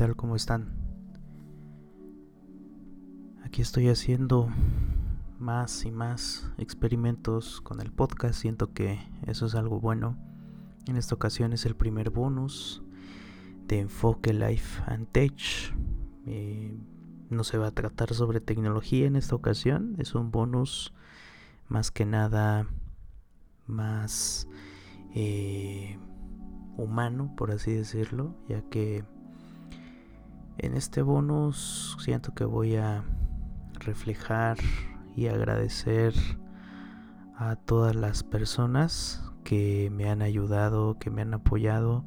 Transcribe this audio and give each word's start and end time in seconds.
¿qué 0.00 0.06
tal? 0.06 0.16
¿Cómo 0.16 0.34
están? 0.34 0.72
Aquí 3.44 3.60
estoy 3.60 3.90
haciendo 3.90 4.48
más 5.38 5.84
y 5.84 5.90
más 5.90 6.50
experimentos 6.56 7.60
con 7.60 7.82
el 7.82 7.92
podcast, 7.92 8.40
siento 8.40 8.72
que 8.72 8.98
eso 9.26 9.44
es 9.44 9.54
algo 9.54 9.78
bueno. 9.78 10.16
En 10.86 10.96
esta 10.96 11.14
ocasión 11.14 11.52
es 11.52 11.66
el 11.66 11.76
primer 11.76 12.08
bonus 12.08 12.82
de 13.68 13.80
Enfoque 13.80 14.32
Life 14.32 14.82
and 14.86 15.06
Tech. 15.12 15.34
Eh, 16.24 16.74
no 17.28 17.44
se 17.44 17.58
va 17.58 17.66
a 17.66 17.72
tratar 17.72 18.14
sobre 18.14 18.40
tecnología 18.40 19.06
en 19.06 19.16
esta 19.16 19.34
ocasión, 19.34 19.96
es 19.98 20.14
un 20.14 20.30
bonus 20.30 20.94
más 21.68 21.90
que 21.90 22.06
nada 22.06 22.66
más 23.66 24.48
eh, 25.14 25.98
humano, 26.78 27.34
por 27.36 27.50
así 27.50 27.74
decirlo, 27.74 28.34
ya 28.48 28.62
que 28.62 29.04
en 30.58 30.76
este 30.76 31.02
bonus 31.02 31.96
siento 32.00 32.34
que 32.34 32.44
voy 32.44 32.76
a 32.76 33.04
reflejar 33.80 34.58
y 35.16 35.28
agradecer 35.28 36.14
a 37.36 37.56
todas 37.56 37.96
las 37.96 38.22
personas 38.22 39.24
que 39.44 39.90
me 39.90 40.10
han 40.10 40.22
ayudado, 40.22 40.98
que 40.98 41.10
me 41.10 41.22
han 41.22 41.34
apoyado, 41.34 42.04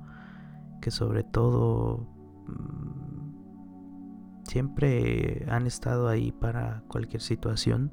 que 0.81 0.91
sobre 0.91 1.23
todo 1.23 2.07
mm, 2.47 4.43
siempre 4.43 5.45
han 5.49 5.65
estado 5.65 6.07
ahí 6.07 6.31
para 6.31 6.83
cualquier 6.87 7.21
situación 7.21 7.91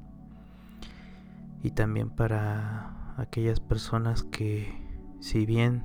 y 1.63 1.71
también 1.71 2.09
para 2.09 3.15
aquellas 3.17 3.59
personas 3.59 4.23
que 4.23 4.71
si 5.19 5.45
bien 5.45 5.83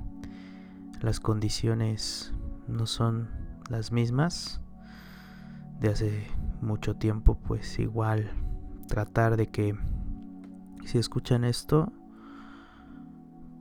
las 1.01 1.19
condiciones 1.19 2.33
no 2.67 2.85
son 2.85 3.29
las 3.69 3.91
mismas 3.91 4.61
de 5.79 5.89
hace 5.89 6.27
mucho 6.61 6.95
tiempo, 6.95 7.37
pues 7.37 7.79
igual 7.79 8.31
tratar 8.87 9.37
de 9.37 9.47
que 9.47 9.75
si 10.85 10.97
escuchan 10.97 11.43
esto, 11.43 11.91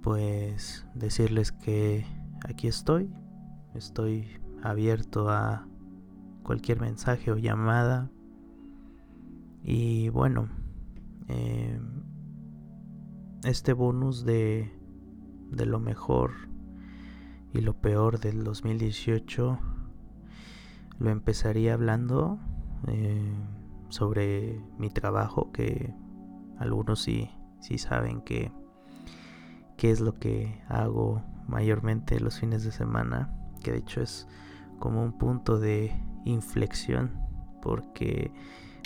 pues 0.03 0.87
decirles 0.95 1.53
que 1.53 2.07
aquí 2.49 2.69
estoy, 2.69 3.11
estoy 3.75 4.29
abierto 4.63 5.29
a 5.29 5.67
cualquier 6.43 6.81
mensaje 6.81 7.33
o 7.33 7.37
llamada. 7.37 8.11
Y 9.65 10.09
bueno, 10.11 10.49
eh, 11.27 11.81
este 13.43 13.73
bonus 13.73 14.25
de, 14.25 14.73
de 15.51 15.67
lo 15.67 15.81
mejor 15.81 16.33
y 17.53 17.61
lo 17.61 17.75
peor 17.81 18.21
del 18.21 18.45
2018 18.45 19.59
lo 20.99 21.11
empezaría 21.11 21.75
hablando 21.75 22.39
eh, 22.89 23.35
sobre 23.89 24.61
mi 24.79 24.91
trabajo, 24.91 25.53
que 25.53 25.95
algunos 26.59 27.03
sí, 27.03 27.31
sí 27.61 27.79
saben 27.79 28.23
que 28.23 28.53
qué 29.77 29.91
es 29.91 30.01
lo 30.01 30.15
que 30.15 30.63
hago 30.69 31.23
mayormente 31.47 32.21
los 32.21 32.41
fines 32.41 32.65
de 32.65 32.73
semana, 32.73 33.31
que 33.63 33.73
de 33.73 33.79
hecho 33.79 34.01
es 34.01 34.27
como 34.79 35.03
un 35.03 35.17
punto 35.19 35.59
de 35.59 35.93
inflexión, 36.25 37.13
porque 37.63 38.33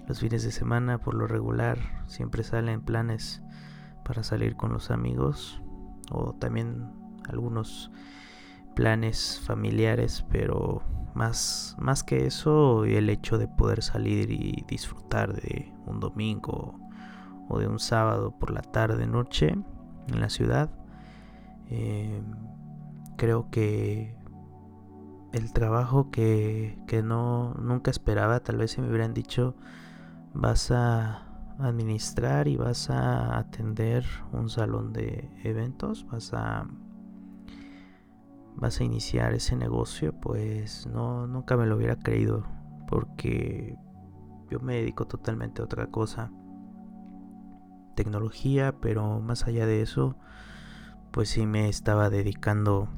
los 0.07 0.21
fines 0.21 0.43
de 0.43 0.51
semana 0.51 0.99
por 0.99 1.15
lo 1.15 1.27
regular 1.27 1.79
siempre 2.07 2.43
salen 2.43 2.81
planes 2.81 3.43
para 4.05 4.23
salir 4.23 4.57
con 4.57 4.73
los 4.73 4.91
amigos 4.91 5.63
o 6.11 6.35
también 6.35 6.91
algunos 7.29 7.93
planes 8.75 9.41
familiares, 9.45 10.25
pero 10.31 10.83
más, 11.15 11.77
más 11.79 12.03
que 12.03 12.27
eso, 12.27 12.85
el 12.85 13.11
hecho 13.11 13.39
de 13.39 13.49
poder 13.49 13.83
salir 13.83 14.31
y 14.31 14.65
disfrutar 14.69 15.35
de 15.35 15.73
un 15.87 16.01
domingo 16.01 16.79
o 17.49 17.59
de 17.59 17.67
un 17.67 17.79
sábado 17.79 18.33
por 18.39 18.53
la 18.53 18.63
tarde, 18.63 19.07
noche 19.07 19.57
en 20.09 20.21
la 20.21 20.31
ciudad, 20.31 20.71
eh, 21.69 22.23
creo 23.17 23.51
que 23.51 24.17
el 25.33 25.53
trabajo 25.53 26.11
que, 26.11 26.79
que 26.87 27.03
no 27.03 27.55
nunca 27.55 27.91
esperaba, 27.91 28.41
tal 28.41 28.57
vez 28.57 28.73
si 28.73 28.81
me 28.81 28.89
hubieran 28.89 29.15
dicho 29.15 29.55
vas 30.33 30.71
a 30.71 31.27
administrar 31.59 32.49
y 32.49 32.57
vas 32.57 32.91
a 32.91 33.39
atender 33.39 34.05
un 34.33 34.49
salón 34.49 34.93
de 34.93 35.29
eventos, 35.45 36.07
vas 36.11 36.33
a 36.33 36.67
vas 38.57 38.81
a 38.81 38.85
iniciar 38.85 39.35
ese 39.35 39.57
negocio, 39.57 40.13
pues 40.21 40.87
no, 40.87 41.27
nunca 41.27 41.57
me 41.57 41.67
lo 41.67 41.77
hubiera 41.77 41.97
creído, 41.97 42.45
porque 42.89 43.77
yo 44.51 44.61
me 44.61 44.77
dedico 44.77 45.07
totalmente 45.07 45.63
a 45.63 45.65
otra 45.65 45.87
cosa. 45.87 46.31
Tecnología, 47.95 48.75
pero 48.81 49.21
más 49.21 49.47
allá 49.47 49.67
de 49.67 49.83
eso, 49.83 50.17
pues 51.11 51.29
sí 51.31 51.47
me 51.47 51.69
estaba 51.69 52.11
dedicando 52.11 52.89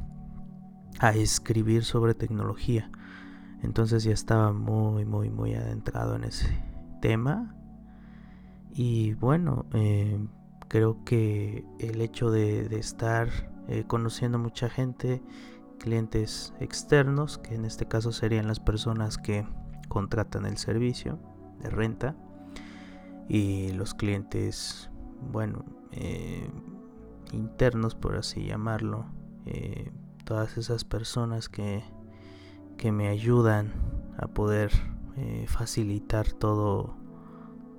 a 0.98 1.10
escribir 1.10 1.84
sobre 1.84 2.14
tecnología. 2.14 2.90
Entonces 3.62 4.04
ya 4.04 4.12
estaba 4.12 4.52
muy, 4.52 5.04
muy, 5.04 5.30
muy 5.30 5.54
adentrado 5.54 6.16
en 6.16 6.24
ese 6.24 6.48
tema. 7.00 7.54
Y 8.72 9.14
bueno, 9.14 9.66
eh, 9.72 10.18
creo 10.68 11.04
que 11.04 11.64
el 11.78 12.00
hecho 12.00 12.30
de, 12.30 12.68
de 12.68 12.78
estar 12.78 13.51
eh, 13.68 13.84
conociendo 13.86 14.38
mucha 14.38 14.68
gente, 14.68 15.22
clientes 15.78 16.54
externos, 16.60 17.38
que 17.38 17.54
en 17.54 17.64
este 17.64 17.86
caso 17.86 18.12
serían 18.12 18.46
las 18.46 18.60
personas 18.60 19.18
que 19.18 19.46
contratan 19.88 20.46
el 20.46 20.56
servicio 20.56 21.18
de 21.60 21.70
renta, 21.70 22.16
y 23.28 23.72
los 23.72 23.94
clientes, 23.94 24.90
bueno, 25.32 25.64
eh, 25.92 26.50
internos, 27.32 27.94
por 27.94 28.16
así 28.16 28.44
llamarlo, 28.46 29.06
eh, 29.46 29.92
todas 30.24 30.58
esas 30.58 30.84
personas 30.84 31.48
que, 31.48 31.82
que 32.76 32.92
me 32.92 33.08
ayudan 33.08 33.72
a 34.18 34.28
poder 34.28 34.70
facilitar 35.46 36.32
todo 36.32 36.96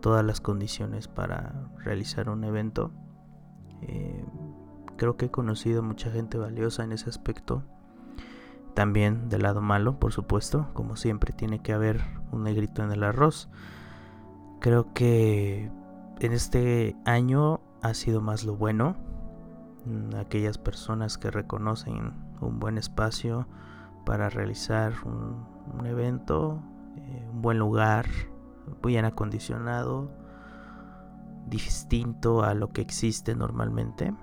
todas 0.01 0.23
las 0.23 0.39
condiciones 0.39 1.07
para 1.07 1.71
realizar 1.77 2.29
un 2.29 2.43
evento 2.43 2.91
creo 5.03 5.17
que 5.17 5.25
he 5.25 5.31
conocido 5.31 5.83
mucha 5.83 6.09
gente 6.11 6.37
valiosa 6.37 6.81
en 6.85 6.93
ese 6.93 7.09
aspecto. 7.09 7.61
También 8.73 9.27
del 9.27 9.41
lado 9.41 9.59
malo, 9.59 9.99
por 9.99 10.13
supuesto, 10.13 10.69
como 10.71 10.95
siempre 10.95 11.33
tiene 11.33 11.59
que 11.59 11.73
haber 11.73 11.99
un 12.31 12.43
negrito 12.43 12.85
en 12.85 12.91
el 12.93 13.03
arroz. 13.03 13.49
Creo 14.61 14.93
que 14.93 15.69
en 16.21 16.31
este 16.31 16.95
año 17.03 17.59
ha 17.81 17.93
sido 17.95 18.21
más 18.21 18.45
lo 18.45 18.55
bueno. 18.55 18.95
Mm, 19.85 20.15
aquellas 20.15 20.57
personas 20.57 21.17
que 21.17 21.31
reconocen 21.31 22.13
un 22.39 22.59
buen 22.61 22.77
espacio 22.77 23.45
para 24.05 24.29
realizar 24.29 24.93
un, 25.03 25.85
evento, 25.85 26.63
eh, 26.95 27.27
un 27.29 27.41
buen 27.41 27.59
lugar, 27.59 28.05
bien 28.81 29.03
acondicionado, 29.03 30.09
distinto 31.47 32.41
a 32.41 32.53
lo 32.53 32.69
que 32.69 32.79
existe 32.79 33.35
normalmente 33.35 34.13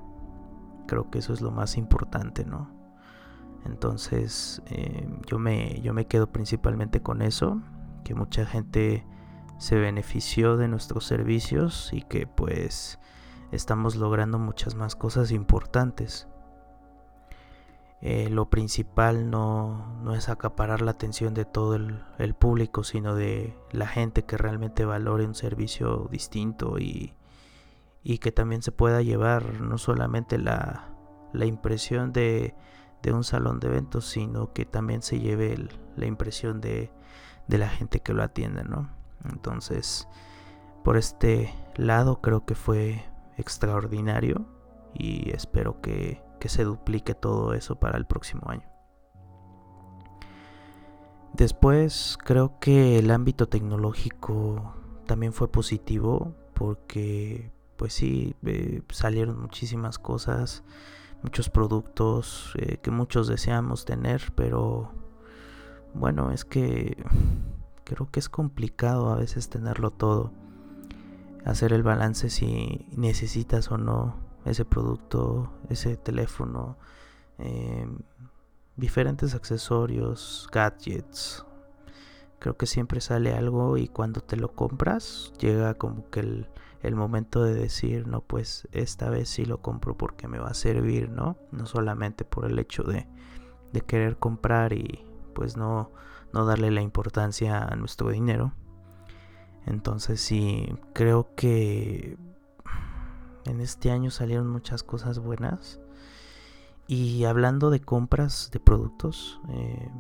creo 0.91 1.09
que 1.09 1.21
eso 1.21 1.33
es 1.33 1.41
lo 1.41 1.53
más 1.53 1.77
importante, 1.77 2.45
¿no? 2.45 2.69
Entonces 3.65 4.61
eh, 4.67 5.09
yo, 5.27 5.39
me, 5.39 5.81
yo 5.83 5.95
me 5.95 6.07
quedo 6.07 6.27
principalmente 6.33 7.01
con 7.01 7.23
eso, 7.23 7.63
que 8.03 8.17
mucha 8.17 8.45
gente 8.45 9.07
se 9.57 9.77
benefició 9.77 10.57
de 10.57 10.67
nuestros 10.67 11.07
servicios 11.07 11.91
y 11.93 12.03
que 12.03 12.27
pues 12.27 12.99
estamos 13.53 13.95
logrando 13.95 14.41
muchas 14.41 14.75
más 14.75 14.97
cosas 14.97 15.31
importantes. 15.31 16.27
Eh, 18.01 18.29
lo 18.31 18.51
principal 18.51 19.31
no, 19.31 19.95
no, 20.03 20.17
es 20.17 20.29
acaparar 20.29 20.81
la 20.81 20.91
atención 20.91 21.35
de 21.35 21.45
todo 21.45 21.77
el, 21.77 22.03
el, 22.19 22.35
público, 22.35 22.83
sino 22.83 23.15
de 23.15 23.57
la 23.71 23.87
gente 23.87 24.25
que 24.25 24.39
realmente 24.39 24.85
valore 24.87 25.25
un 25.25 25.35
servicio 25.37 26.09
distinto 26.11 26.79
y, 26.79 27.13
y 28.03 28.19
que 28.19 28.33
también 28.33 28.63
se 28.63 28.73
pueda 28.73 29.03
llevar 29.03 29.61
no 29.61 29.79
solamente 29.79 30.39
la, 30.39 30.89
la 31.33 31.47
impresión 31.47 32.13
de, 32.13 32.55
de, 33.03 33.13
un 33.13 33.25
salón 33.25 33.61
de 33.61 33.69
eventos, 33.69 34.07
sino 34.07 34.53
que 34.53 34.65
también 34.65 35.03
se 35.03 35.21
lleve 35.21 35.69
la 35.97 36.07
impresión 36.07 36.61
de, 36.61 36.91
de, 37.47 37.59
la 37.59 37.69
gente 37.69 38.01
que 38.01 38.15
lo 38.15 38.23
atiende, 38.23 38.65
¿no? 38.65 38.91
Entonces, 39.25 40.09
por 40.83 40.97
este 40.97 41.55
lado 41.77 42.21
creo 42.21 42.47
que 42.47 42.55
fue 42.55 43.05
extraordinario 43.37 44.47
y 44.95 45.31
espero 45.31 45.81
que, 45.81 46.23
que 46.39 46.49
se 46.49 46.65
duplique 46.65 47.15
todo 47.15 47.55
eso 47.55 47.77
para 47.77 47.99
el 47.99 48.07
próximo 48.07 48.49
año. 48.49 48.69
Después 51.35 52.19
creo 52.25 52.59
que 52.59 52.99
el 52.99 53.11
ámbito 53.11 53.49
tecnológico 53.49 54.75
también 55.07 55.33
fue 55.33 55.51
positivo 55.51 56.35
porque 56.55 57.53
pues 57.81 57.95
sí, 57.95 58.37
eh, 58.45 58.83
salieron 58.91 59.41
muchísimas 59.41 59.99
cosas, 59.99 60.65
muchos 61.23 61.49
productos 61.49 62.53
eh, 62.57 62.77
que 62.77 62.91
muchos 62.91 63.27
deseamos 63.27 63.87
tener, 63.87 64.35
pero 64.35 64.93
bueno, 65.95 66.31
es 66.31 66.45
que 66.45 67.03
creo 67.85 68.11
que 68.11 68.21
es 68.21 68.29
complicado 68.29 69.09
a 69.09 69.17
veces 69.17 69.49
tenerlo 69.49 69.93
todo. 69.93 70.31
Hacer 71.47 71.73
el 71.73 71.83
balance 71.83 72.29
si 72.29 72.87
necesitas 72.99 73.73
o 73.73 73.79
no 73.79 74.15
ese 74.45 74.67
producto, 74.67 75.51
ese 75.71 75.97
teléfono, 75.97 76.77
em, 77.39 77.97
diferentes 78.77 79.35
accesorios, 79.35 80.51
gadgets. 80.53 81.47
Creo 82.41 82.59
que 82.59 82.67
siempre 82.67 83.01
sale 83.01 83.33
algo 83.33 83.79
y 83.79 83.89
cuando 83.89 84.21
te 84.21 84.37
lo 84.37 84.53
compras 84.53 85.33
llega 85.39 85.73
como 85.75 86.11
que 86.11 86.21
el, 86.21 86.49
el 86.83 86.95
momento 86.95 87.43
de 87.43 87.55
decir, 87.55 88.07
no, 88.07 88.21
pues 88.23 88.69
esta 88.73 89.11
vez 89.11 89.29
sí 89.29 89.45
lo 89.45 89.61
compro 89.61 89.97
porque 89.97 90.29
me 90.29 90.39
va 90.39 90.49
a 90.49 90.55
servir, 90.55 91.11
¿no? 91.11 91.37
No 91.53 91.67
solamente 91.67 92.25
por 92.25 92.47
el 92.47 92.59
hecho 92.59 92.83
de, 92.83 93.07
de 93.73 93.81
querer 93.83 94.17
comprar 94.17 94.73
y 94.73 95.05
pues 95.35 95.57
no, 95.57 95.91
no 96.33 96.45
darle 96.45 96.71
la 96.71 96.83
importancia 96.83 97.63
a 97.63 97.77
nuestro 97.77 98.11
dinero. 98.11 98.55
Entonces 99.67 100.21
sí, 100.21 100.75
creo 100.95 101.35
que 101.35 102.17
en 103.45 103.61
este 103.61 103.91
año 103.91 104.11
salieron 104.11 104.49
muchas 104.49 104.83
cosas 104.83 105.19
buenas. 105.19 105.81
Y 106.87 107.25
hablando 107.25 107.71
de 107.71 107.81
compras 107.81 108.51
de 108.53 108.59
productos, 108.59 109.41
eh, 109.51 109.91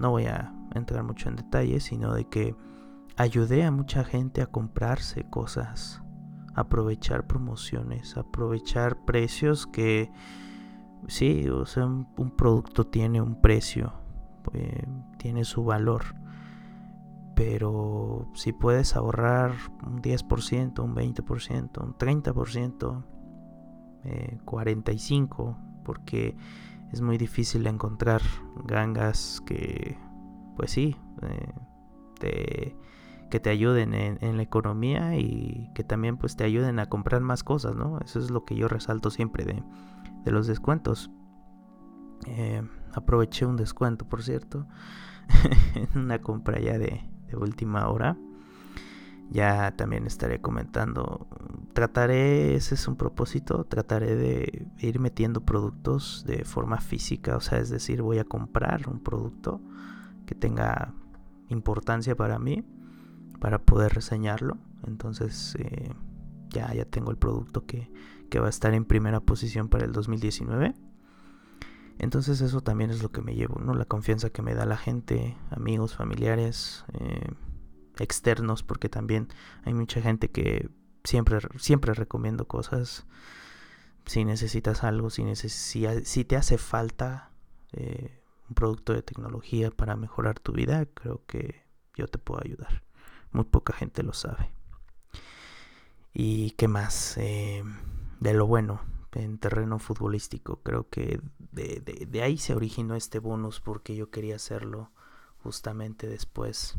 no 0.00 0.10
voy 0.10 0.26
a 0.26 0.52
entrar 0.74 1.02
mucho 1.02 1.28
en 1.28 1.36
detalles, 1.36 1.84
sino 1.84 2.12
de 2.12 2.28
que 2.28 2.54
ayudé 3.16 3.64
a 3.64 3.70
mucha 3.70 4.04
gente 4.04 4.42
a 4.42 4.46
comprarse 4.46 5.28
cosas, 5.30 6.02
aprovechar 6.56 7.26
promociones, 7.26 8.16
aprovechar 8.16 9.04
precios 9.04 9.66
que 9.66 10.10
sí, 11.06 11.48
o 11.48 11.66
sea, 11.66 11.84
un, 11.84 12.06
producto 12.36 12.86
tiene 12.86 13.20
un 13.20 13.40
precio, 13.40 13.92
eh, 14.54 14.84
tiene 15.18 15.44
su 15.44 15.64
valor. 15.64 16.02
Pero 17.34 18.30
si 18.34 18.54
puedes 18.54 18.96
ahorrar 18.96 19.52
un 19.86 20.00
10%, 20.00 20.82
un 20.82 20.94
20%, 20.94 21.84
un 21.84 21.94
30%, 21.94 23.04
eh, 24.04 24.38
45%, 24.46 25.82
porque 25.84 26.34
es 26.90 27.02
muy 27.02 27.18
difícil 27.18 27.66
encontrar 27.66 28.22
gangas 28.64 29.42
que, 29.44 29.98
pues 30.56 30.70
sí, 30.70 30.96
eh, 32.22 32.74
que 33.30 33.40
te 33.40 33.50
ayuden 33.50 33.94
en, 33.94 34.36
la 34.36 34.42
economía 34.42 35.16
y 35.16 35.70
que 35.74 35.82
también 35.84 36.16
pues 36.16 36.36
te 36.36 36.44
ayuden 36.44 36.78
a 36.78 36.86
comprar 36.86 37.20
más 37.22 37.42
cosas, 37.42 37.74
¿no? 37.74 37.98
Eso 38.04 38.18
es 38.18 38.30
lo 38.30 38.44
que 38.44 38.54
yo 38.54 38.68
resalto 38.68 39.10
siempre 39.10 39.44
de, 39.44 39.62
los 40.30 40.46
descuentos. 40.46 41.10
Eh, 42.26 42.62
aproveché 42.94 43.46
un 43.46 43.56
descuento, 43.56 44.08
por 44.08 44.22
cierto, 44.22 44.66
en 45.74 45.98
una 45.98 46.20
compra 46.20 46.60
ya 46.60 46.78
de, 46.78 47.08
de 47.28 47.36
última 47.36 47.88
hora. 47.88 48.16
Ya 49.28 49.74
también 49.76 50.06
estaré 50.06 50.40
comentando. 50.40 51.26
Trataré, 51.72 52.54
ese 52.54 52.76
es 52.76 52.86
un 52.86 52.96
propósito, 52.96 53.64
trataré 53.64 54.14
de 54.14 54.68
ir 54.78 55.00
metiendo 55.00 55.40
productos 55.40 56.24
de 56.26 56.44
forma 56.44 56.80
física, 56.80 57.36
o 57.36 57.40
sea, 57.40 57.58
es 57.58 57.70
decir, 57.70 58.02
voy 58.02 58.18
a 58.18 58.24
comprar 58.24 58.88
un 58.88 59.00
producto 59.00 59.60
que 60.26 60.36
tenga 60.36 60.94
importancia 61.48 62.14
para 62.14 62.38
mí 62.38 62.64
para 63.46 63.60
poder 63.60 63.94
reseñarlo. 63.94 64.58
Entonces 64.88 65.54
eh, 65.60 65.94
ya, 66.48 66.74
ya 66.74 66.84
tengo 66.84 67.12
el 67.12 67.16
producto 67.16 67.64
que, 67.64 67.88
que 68.28 68.40
va 68.40 68.48
a 68.48 68.50
estar 68.50 68.74
en 68.74 68.84
primera 68.84 69.20
posición 69.20 69.68
para 69.68 69.84
el 69.84 69.92
2019. 69.92 70.74
Entonces 72.00 72.40
eso 72.40 72.60
también 72.60 72.90
es 72.90 73.04
lo 73.04 73.12
que 73.12 73.22
me 73.22 73.36
llevo, 73.36 73.60
¿no? 73.60 73.72
La 73.74 73.84
confianza 73.84 74.30
que 74.30 74.42
me 74.42 74.56
da 74.56 74.66
la 74.66 74.76
gente, 74.76 75.36
amigos, 75.50 75.94
familiares, 75.94 76.84
eh, 76.94 77.30
externos, 78.00 78.64
porque 78.64 78.88
también 78.88 79.28
hay 79.62 79.74
mucha 79.74 80.02
gente 80.02 80.28
que 80.28 80.68
siempre, 81.04 81.38
siempre 81.56 81.94
recomiendo 81.94 82.48
cosas. 82.48 83.06
Si 84.06 84.24
necesitas 84.24 84.82
algo, 84.82 85.08
si, 85.08 85.22
si 85.36 86.24
te 86.24 86.34
hace 86.34 86.58
falta 86.58 87.30
eh, 87.70 88.24
un 88.48 88.56
producto 88.56 88.92
de 88.92 89.02
tecnología 89.02 89.70
para 89.70 89.94
mejorar 89.94 90.40
tu 90.40 90.50
vida, 90.50 90.84
creo 90.94 91.24
que 91.28 91.62
yo 91.94 92.08
te 92.08 92.18
puedo 92.18 92.42
ayudar. 92.42 92.82
Muy 93.32 93.44
poca 93.44 93.72
gente 93.72 94.02
lo 94.02 94.12
sabe. 94.12 94.50
¿Y 96.12 96.52
qué 96.52 96.68
más? 96.68 97.16
Eh, 97.18 97.62
de 98.20 98.34
lo 98.34 98.46
bueno, 98.46 98.80
en 99.12 99.38
terreno 99.38 99.78
futbolístico. 99.78 100.60
Creo 100.62 100.88
que 100.88 101.20
de, 101.38 102.20
ahí 102.22 102.38
se 102.38 102.54
originó 102.54 102.94
este 102.94 103.18
bonus 103.18 103.60
porque 103.60 103.96
yo 103.96 104.10
quería 104.10 104.36
hacerlo 104.36 104.90
justamente 105.42 106.06
después. 106.06 106.76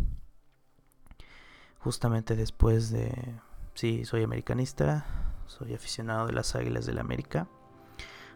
Justamente 1.80 2.36
después 2.36 2.92
de... 2.92 3.40
Sí, 3.74 4.06
soy 4.06 4.24
americanista, 4.24 5.06
soy 5.46 5.74
aficionado 5.74 6.28
de 6.28 6.34
las 6.34 6.56
Águilas 6.56 6.86
del 6.86 6.96
la 6.96 7.02
América. 7.02 7.48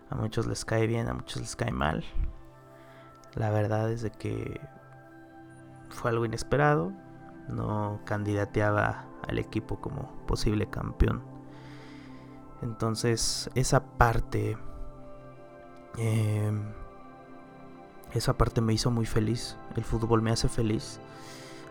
A 0.10 0.16
muchos 0.16 0.46
les 0.46 0.66
cae 0.66 0.88
bien, 0.88 1.08
a 1.08 1.14
muchos 1.14 1.42
les 1.42 1.56
cae 1.56 1.72
mal. 1.72 2.04
La 3.36 3.50
verdad 3.50 3.92
es 3.92 4.02
de 4.02 4.12
que 4.12 4.60
fue 5.90 6.12
algo 6.12 6.26
inesperado. 6.26 6.92
No 7.52 8.00
candidateaba 8.06 9.06
al 9.28 9.38
equipo 9.38 9.80
como 9.80 10.12
posible 10.26 10.68
campeón 10.68 11.32
entonces, 12.62 13.50
esa 13.56 13.82
parte. 13.82 14.58
Em, 15.98 16.62
esa 18.14 18.34
parte 18.34 18.62
me 18.62 18.74
hizo 18.74 18.92
muy 18.92 19.06
feliz. 19.06 19.58
El 19.76 19.84
fútbol 19.84 20.22
me 20.22 20.32
hace 20.32 20.48
feliz. 20.48 21.00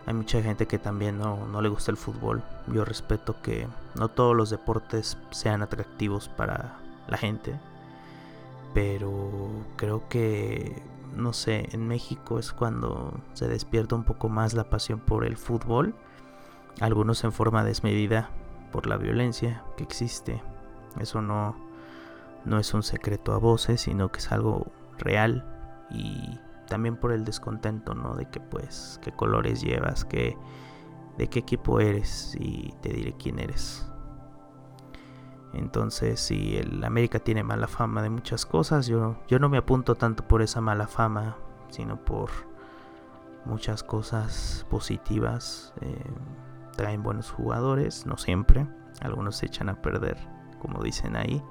Hay 0.05 0.13
mucha 0.13 0.41
gente 0.41 0.65
que 0.65 0.79
también 0.79 1.17
no, 1.17 1.47
no, 1.47 1.61
le 1.61 1.69
gusta 1.69 1.91
el 1.91 1.97
fútbol. 1.97 2.43
Yo 2.67 2.83
respeto 2.83 3.41
que 3.41 3.67
no 3.95 4.09
todos 4.09 4.35
los 4.35 4.49
deportes 4.49 5.17
sean 5.31 5.61
atractivos 5.61 6.27
para 6.27 6.77
la 7.07 7.17
gente. 7.17 7.59
Pero 8.73 9.11
creo 9.77 10.07
que, 10.09 10.81
no 11.15 11.33
sé, 11.33 11.69
en 11.71 11.87
México 11.87 12.39
es 12.39 12.53
cuando 12.53 13.13
se 13.33 13.47
despierta 13.47 13.95
un 13.95 14.03
poco 14.03 14.29
más 14.29 14.53
la 14.53 14.69
pasión 14.69 14.99
por 14.99 15.25
el 15.25 15.37
fútbol. 15.37 15.95
Algunos 16.79 17.23
en 17.23 17.31
forma 17.31 17.63
desmedida 17.63 18.29
por 18.71 18.87
la 18.87 18.97
violencia 18.97 19.63
que 19.75 19.83
existe 19.83 20.41
eso 20.99 21.21
no, 21.21 21.55
no 22.45 22.59
es 22.59 22.73
un 22.73 22.83
secreto 22.83 23.33
a 23.33 23.37
voces, 23.37 23.81
sino 23.81 24.11
que 24.11 24.19
es 24.19 24.31
algo 24.31 24.71
real 24.97 25.45
y 25.89 26.39
también 26.67 26.97
por 26.97 27.11
el 27.11 27.23
descontento, 27.23 27.93
¿no? 27.93 28.15
De 28.15 28.25
que 28.25 28.39
pues 28.39 28.99
qué 29.01 29.11
colores 29.11 29.61
llevas, 29.61 30.05
qué 30.05 30.37
de 31.17 31.27
qué 31.27 31.39
equipo 31.39 31.79
eres 31.79 32.35
y 32.39 32.73
te 32.81 32.89
diré 32.89 33.13
quién 33.13 33.39
eres. 33.39 33.90
Entonces, 35.53 36.19
si 36.19 36.57
el 36.57 36.83
América 36.83 37.19
tiene 37.19 37.43
mala 37.43 37.67
fama 37.67 38.01
de 38.01 38.09
muchas 38.09 38.45
cosas, 38.45 38.87
yo, 38.87 39.17
yo 39.27 39.39
no 39.39 39.49
me 39.49 39.57
apunto 39.57 39.95
tanto 39.95 40.27
por 40.27 40.41
esa 40.41 40.61
mala 40.61 40.87
fama, 40.87 41.35
sino 41.69 42.03
por 42.03 42.29
muchas 43.45 43.83
cosas 43.83 44.65
positivas. 44.69 45.73
Eh, 45.81 46.03
traen 46.77 47.03
buenos 47.03 47.31
jugadores, 47.31 48.05
no 48.05 48.17
siempre, 48.17 48.65
algunos 49.01 49.35
se 49.35 49.47
echan 49.47 49.69
a 49.69 49.81
perder 49.81 50.17
como 50.61 50.83
dicen 50.83 51.15
ahí. 51.15 51.43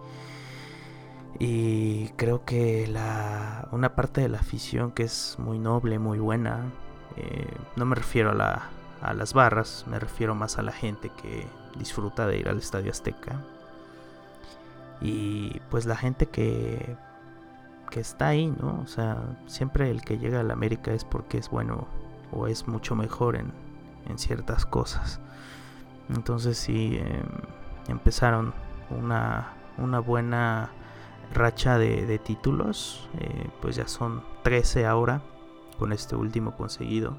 Y 1.38 2.08
creo 2.16 2.44
que 2.44 2.86
la, 2.86 3.68
una 3.72 3.94
parte 3.94 4.20
de 4.20 4.28
la 4.28 4.38
afición 4.38 4.92
que 4.92 5.02
es 5.04 5.36
muy 5.38 5.58
noble, 5.58 5.98
muy 5.98 6.18
buena, 6.18 6.70
eh, 7.16 7.54
no 7.76 7.84
me 7.84 7.96
refiero 7.96 8.30
a, 8.30 8.34
la, 8.34 8.68
a 9.00 9.14
las 9.14 9.34
barras, 9.34 9.84
me 9.88 9.98
refiero 9.98 10.34
más 10.34 10.58
a 10.58 10.62
la 10.62 10.72
gente 10.72 11.10
que 11.22 11.46
disfruta 11.78 12.26
de 12.26 12.38
ir 12.38 12.48
al 12.48 12.58
Estadio 12.58 12.90
Azteca. 12.90 13.40
Y 15.00 15.60
pues 15.70 15.86
la 15.86 15.96
gente 15.96 16.26
que, 16.26 16.96
que 17.90 18.00
está 18.00 18.28
ahí, 18.28 18.48
¿no? 18.48 18.80
O 18.82 18.86
sea, 18.86 19.36
siempre 19.46 19.90
el 19.90 20.02
que 20.02 20.18
llega 20.18 20.40
a 20.40 20.42
la 20.42 20.52
América 20.52 20.92
es 20.92 21.04
porque 21.04 21.38
es 21.38 21.48
bueno 21.48 21.88
o 22.32 22.46
es 22.46 22.68
mucho 22.68 22.94
mejor 22.94 23.36
en, 23.36 23.52
en 24.08 24.18
ciertas 24.18 24.66
cosas. 24.66 25.20
Entonces 26.14 26.58
sí, 26.58 26.98
em, 26.98 27.26
empezaron 27.88 28.52
una, 28.90 29.52
una 29.78 30.00
buena 30.00 30.70
racha 31.32 31.78
de, 31.78 32.18
títulos. 32.18 33.08
Eh, 33.18 33.48
pues 33.60 33.76
ya 33.76 33.88
son 33.88 34.22
13 34.42 34.86
ahora 34.86 35.22
con 35.78 35.92
este 35.92 36.16
último 36.16 36.56
conseguido 36.56 37.16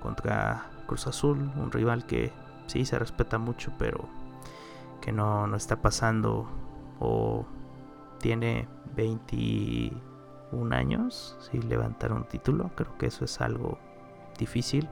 contra 0.00 0.70
Cruz 0.86 1.06
Azul, 1.06 1.50
un 1.56 1.72
rival 1.72 2.06
que 2.06 2.32
sí 2.66 2.84
se 2.84 2.98
respeta 2.98 3.38
mucho, 3.38 3.72
pero 3.78 4.08
que 5.00 5.12
no, 5.12 5.46
no 5.46 5.56
está 5.56 5.82
pasando 5.82 6.48
o 7.00 7.44
tiene 8.18 8.68
21 8.94 10.74
años 10.74 11.36
sin 11.50 11.68
levantar 11.68 12.12
un 12.12 12.24
título. 12.24 12.70
Creo 12.76 12.96
que 12.98 13.06
eso 13.06 13.24
es 13.24 13.40
algo 13.40 13.78
difícil, 14.38 14.88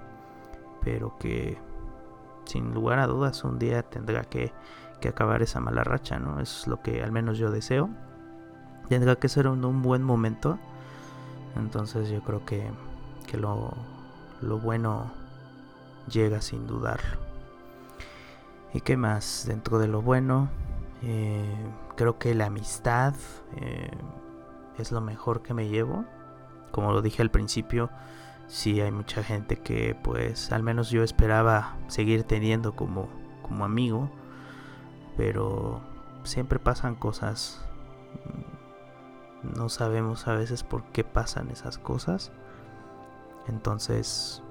pero 0.82 1.16
que 1.18 1.58
sin 2.44 2.74
lugar 2.74 2.98
a 2.98 3.06
dudas 3.06 3.44
un 3.44 3.58
día 3.58 3.82
tendrá 3.82 4.24
que 4.24 4.52
que 5.00 5.08
acabar 5.08 5.42
esa 5.42 5.60
mala 5.60 5.84
racha, 5.84 6.18
¿no? 6.18 6.40
es 6.40 6.66
lo 6.66 6.82
que 6.82 7.02
al 7.02 7.12
menos 7.12 7.38
yo 7.38 7.50
deseo. 7.50 7.88
Tendrá 8.88 9.16
que 9.16 9.28
ser 9.28 9.46
un, 9.48 9.82
buen 9.82 10.02
momento. 10.02 10.58
Entonces 11.56 12.08
yo 12.08 12.22
creo 12.22 12.44
que, 12.44 12.70
que 13.26 13.36
lo, 13.36 13.72
lo 14.40 14.58
bueno 14.58 15.10
llega 16.10 16.40
sin 16.40 16.66
dudarlo. 16.66 17.18
¿Y 18.72 18.80
qué 18.80 18.96
más? 18.96 19.44
Dentro 19.46 19.78
de 19.78 19.88
lo 19.88 20.02
bueno, 20.02 20.48
eh, 21.02 21.72
creo 21.96 22.18
que 22.18 22.34
la 22.34 22.46
amistad 22.46 23.14
eh, 23.56 23.90
es 24.78 24.92
lo 24.92 25.00
mejor 25.00 25.42
que 25.42 25.54
me 25.54 25.68
llevo. 25.68 26.04
Como 26.70 26.92
lo 26.92 27.02
dije 27.02 27.22
al 27.22 27.30
principio, 27.30 27.90
sí 28.46 28.80
hay 28.80 28.90
mucha 28.90 29.22
gente 29.22 29.56
que 29.56 29.96
pues 30.02 30.52
al 30.52 30.62
menos 30.62 30.90
yo 30.90 31.02
esperaba 31.02 31.76
seguir 31.88 32.24
teniendo 32.24 32.74
como, 32.74 33.08
como 33.42 33.64
amigo. 33.64 34.10
Pero 35.16 35.80
siempre 36.24 36.58
pasan 36.58 36.94
cosas. 36.94 37.64
No 39.42 39.68
sabemos 39.68 40.26
a 40.28 40.34
veces 40.34 40.62
por 40.62 40.84
qué 40.92 41.04
pasan 41.04 41.50
esas 41.50 41.78
cosas. 41.78 42.32
Entonces, 43.48 44.42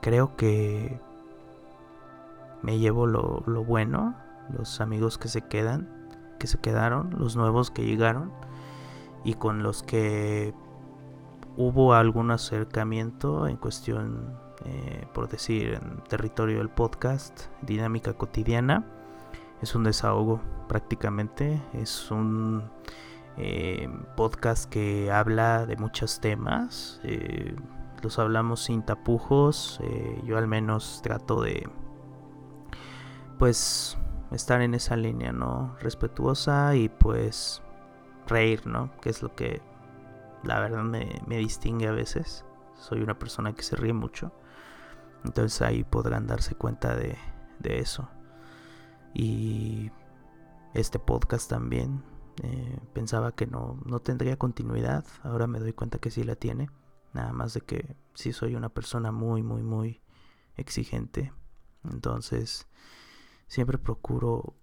creo 0.00 0.36
que 0.36 1.00
me 2.62 2.78
llevo 2.78 3.06
lo, 3.06 3.42
bueno, 3.64 4.14
los 4.50 4.80
amigos 4.80 5.18
que 5.18 5.28
se 5.28 5.42
quedan, 5.42 5.88
que 6.38 6.46
se 6.46 6.58
quedaron, 6.58 7.14
los 7.18 7.36
nuevos 7.36 7.70
que 7.70 7.84
llegaron 7.84 8.32
y 9.24 9.34
con 9.34 9.62
los 9.62 9.82
que 9.82 10.54
hubo 11.56 11.94
algún 11.94 12.30
acercamiento 12.30 13.46
en 13.46 13.56
cuestión, 13.56 14.36
eh, 14.64 15.06
por 15.12 15.28
decir, 15.28 15.78
en 15.80 16.02
territorio 16.04 16.58
del 16.58 16.68
podcast, 16.68 17.46
dinámica 17.62 18.14
cotidiana. 18.14 18.84
Es 19.62 19.74
un 19.74 19.84
desahogo 19.84 20.40
prácticamente, 20.68 21.62
es 21.72 22.10
un 22.10 22.64
eh, 23.36 23.88
podcast 24.16 24.68
que 24.68 25.10
habla 25.10 25.64
de 25.64 25.76
muchos 25.76 26.20
temas, 26.20 27.00
eh, 27.04 27.56
los 28.02 28.18
hablamos 28.18 28.64
sin 28.64 28.82
tapujos, 28.82 29.80
yo 30.24 30.36
al 30.36 30.46
menos 30.46 31.00
trato 31.02 31.40
de 31.40 31.66
pues 33.38 33.96
estar 34.34 34.60
en 34.62 34.74
esa 34.74 34.96
línea, 34.96 35.32
¿no? 35.32 35.76
Respetuosa 35.80 36.74
y 36.76 36.88
pues 36.88 37.62
reír, 38.26 38.66
¿no? 38.66 38.90
Que 39.00 39.10
es 39.10 39.22
lo 39.22 39.34
que 39.34 39.62
la 40.42 40.60
verdad 40.60 40.82
me, 40.82 41.38
distingue 41.38 41.88
a 41.88 41.92
veces. 41.92 42.44
Soy 42.76 43.02
una 43.02 43.18
persona 43.18 43.54
que 43.54 43.62
se 43.62 43.76
ríe 43.76 43.92
mucho. 43.92 44.32
Entonces 45.24 45.62
ahí 45.62 45.84
podrán 45.84 46.26
darse 46.26 46.54
cuenta 46.54 46.94
de, 46.94 47.16
eso. 47.62 48.08
Y 49.14 49.90
este 50.74 50.98
podcast 50.98 51.48
también. 51.48 52.02
Eh, 52.42 52.80
pensaba 52.92 53.32
que 53.32 53.46
no, 53.46 53.78
no 53.86 54.00
tendría 54.00 54.36
continuidad. 54.36 55.04
Ahora 55.22 55.46
me 55.46 55.60
doy 55.60 55.72
cuenta 55.72 55.98
que 55.98 56.10
sí 56.10 56.24
la 56.24 56.34
tiene. 56.34 56.68
Nada 57.12 57.32
más 57.32 57.54
de 57.54 57.60
que 57.60 57.96
sí 58.14 58.32
soy 58.32 58.56
una 58.56 58.68
persona 58.68 59.12
muy, 59.12 59.42
muy, 59.42 59.62
muy 59.62 60.02
exigente. 60.56 61.32
Entonces 61.84 62.66
siempre 63.54 63.78
procuro 63.78 64.56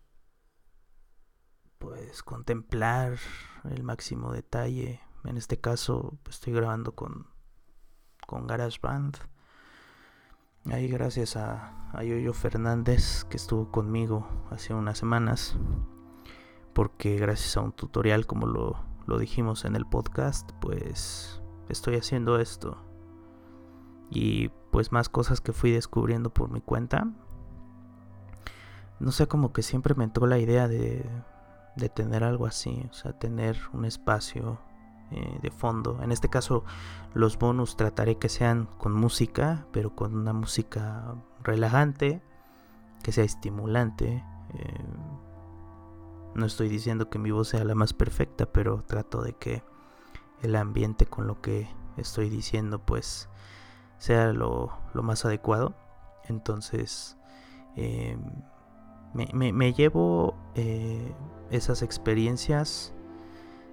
pues 1.78 2.24
contemplar 2.24 3.18
el 3.64 3.84
máximo 3.84 4.34
detalle. 4.34 5.00
En 5.24 5.38
este 5.38 5.62
caso 5.62 6.20
estoy 6.28 6.52
grabando 6.52 6.94
con, 6.94 7.28
con 8.28 8.48
GarageBand. 8.48 9.16
Ahí 10.66 10.90
gracias 10.90 11.38
a, 11.38 11.90
a 11.94 12.04
Yoyo 12.04 12.34
Fernández 12.34 13.24
que 13.30 13.38
estuvo 13.38 13.72
conmigo 13.72 14.28
hace 14.52 14.74
unas 14.74 14.98
semanas. 14.98 15.56
Porque 16.74 17.16
gracias 17.16 17.56
a 17.56 17.62
un 17.62 17.72
tutorial 17.72 18.28
como 18.28 18.46
lo, 18.46 18.76
lo 19.08 19.20
dijimos 19.20 19.64
en 19.64 19.78
el 19.78 19.86
podcast, 19.86 20.52
pues 20.60 21.42
estoy 21.70 21.96
haciendo 21.96 22.40
esto. 22.40 22.78
Y 24.10 24.50
pues 24.70 24.92
más 24.92 25.08
cosas 25.08 25.40
que 25.40 25.54
fui 25.54 25.72
descubriendo 25.72 26.30
por 26.34 26.52
mi 26.52 26.60
cuenta 26.60 27.08
no 29.02 29.12
sé, 29.12 29.28
como 29.28 29.52
que 29.52 29.64
siempre 29.64 29.96
me 29.96 30.04
entró 30.04 30.28
la 30.28 30.38
idea 30.38 30.68
de, 30.68 31.04
de 31.76 31.90
tener 31.90 32.24
algo 32.24 32.46
así, 32.46 32.88
o 32.90 32.94
sea, 32.94 33.14
tener 33.14 33.58
un 33.74 33.86
espacio 33.86 34.60
eh, 35.12 35.40
de 35.42 35.52
fondo. 35.52 36.00
En 36.02 36.12
este 36.12 36.30
caso, 36.30 36.64
los 37.14 37.38
bonus 37.38 37.76
trataré 37.76 38.18
que 38.18 38.30
sean 38.30 38.68
con 38.78 38.94
música, 38.94 39.66
pero 39.72 39.96
con 39.96 40.16
una 40.16 40.34
música 40.34 41.16
relajante, 41.44 42.22
que 43.04 43.12
sea 43.12 43.24
estimulante. 43.24 44.24
Eh, 44.54 44.84
no 46.36 46.46
estoy 46.46 46.70
diciendo 46.70 47.10
que 47.10 47.20
mi 47.20 47.32
voz 47.32 47.50
sea 47.50 47.66
la 47.66 47.76
más 47.76 47.94
perfecta, 47.94 48.46
pero 48.46 48.84
trato 48.84 49.22
de 49.22 49.34
que 49.34 49.64
el 50.44 50.56
ambiente 50.56 51.08
con 51.08 51.28
lo 51.28 51.42
que 51.42 51.68
estoy 51.98 52.30
diciendo, 52.30 52.80
pues, 52.86 53.30
sea 53.98 54.32
lo, 54.32 54.72
lo 54.94 55.04
más 55.04 55.26
adecuado. 55.26 55.76
Entonces, 56.26 57.18
eh, 57.76 58.18
me, 59.14 59.74
llevo 59.74 60.36
eh, 60.56 61.14
esas 61.50 61.82
experiencias 61.82 62.94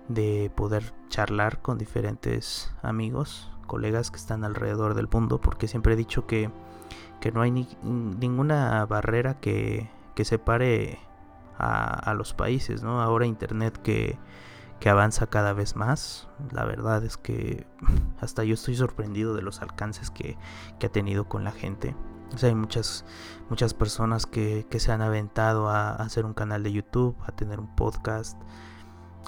de 0.09 0.51
poder 0.55 0.95
charlar 1.09 1.61
con 1.61 1.79
diferentes 1.79 2.75
amigos, 2.83 3.51
colegas 3.67 4.11
que 4.11 4.17
están 4.17 4.45
alrededor 4.45 4.95
del 4.95 5.09
mundo, 5.11 5.41
porque 5.41 5.69
siempre 5.69 5.95
he 5.95 5.97
dicho 5.97 6.27
que, 6.27 6.51
no 7.33 7.43
hay 7.43 7.51
ninguna 7.51 8.87
barrera 8.87 9.39
que, 9.41 9.91
separe 10.23 10.99
a, 11.59 12.15
los 12.15 12.35
países, 12.35 12.83
¿no? 12.83 13.01
Ahora 13.03 13.27
Internet 13.27 13.79
que, 13.83 14.19
que 14.81 14.89
avanza 14.89 15.27
cada 15.27 15.53
vez 15.53 15.77
más, 15.77 16.29
la 16.53 16.65
verdad 16.65 17.05
es 17.05 17.17
que 17.17 17.67
hasta 18.21 18.45
yo 18.45 18.55
estoy 18.55 18.75
sorprendido 18.75 19.35
de 19.35 19.43
los 19.43 19.61
alcances 19.61 20.11
que, 20.11 20.37
que 20.79 20.87
ha 20.87 20.93
tenido 20.93 21.29
con 21.29 21.45
la 21.45 21.53
gente. 21.53 21.95
Hay 22.43 22.55
muchas, 22.55 23.05
muchas 23.49 23.75
personas 23.75 24.27
que, 24.27 24.67
se 24.79 24.93
han 24.93 25.03
aventado 25.03 25.69
a, 25.69 25.91
hacer 25.93 26.25
un 26.25 26.35
canal 26.35 26.63
de 26.63 26.73
YouTube, 26.73 27.17
a 27.27 27.33
tener 27.33 27.59
un 27.59 27.75
podcast, 27.75 28.41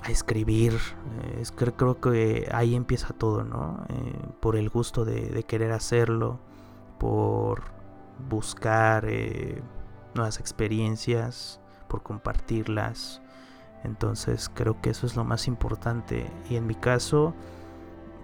a 0.03 0.11
escribir. 0.11 0.75
Eh, 0.75 1.39
es, 1.41 1.51
creo, 1.51 1.77
creo, 1.77 2.01
que 2.01 2.49
ahí 2.53 2.75
empieza 2.75 3.09
todo, 3.15 3.45
¿no? 3.45 3.85
Eh, 3.89 4.29
por 4.41 4.57
el 4.57 4.69
gusto 4.69 5.05
de, 5.05 5.43
querer 5.45 5.73
hacerlo, 5.73 6.41
por 6.99 7.65
buscar 8.29 9.07
eh, 9.09 9.63
nuevas 10.15 10.39
experiencias, 10.39 11.61
por 11.89 12.03
compartirlas. 12.03 13.23
Entonces 13.83 14.51
creo 14.53 14.81
que 14.81 14.91
eso 14.91 15.07
es 15.07 15.17
lo 15.17 15.25
más 15.25 15.49
importante. 15.49 16.31
Y 16.49 16.57
en 16.57 16.67
mi 16.67 16.75
caso 16.75 17.35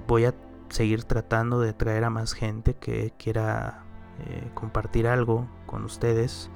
voy 0.06 0.26
a 0.26 0.35
seguir 0.68 1.04
tratando 1.04 1.61
de 1.61 1.73
traer 1.73 2.04
a 2.04 2.11
más 2.11 2.35
gente 2.35 2.75
que 2.75 3.14
quiera 3.16 3.86
eh, 4.25 4.51
compartir 4.55 5.07
algo 5.07 5.47
con 5.67 5.85
ustedes, 5.85 6.51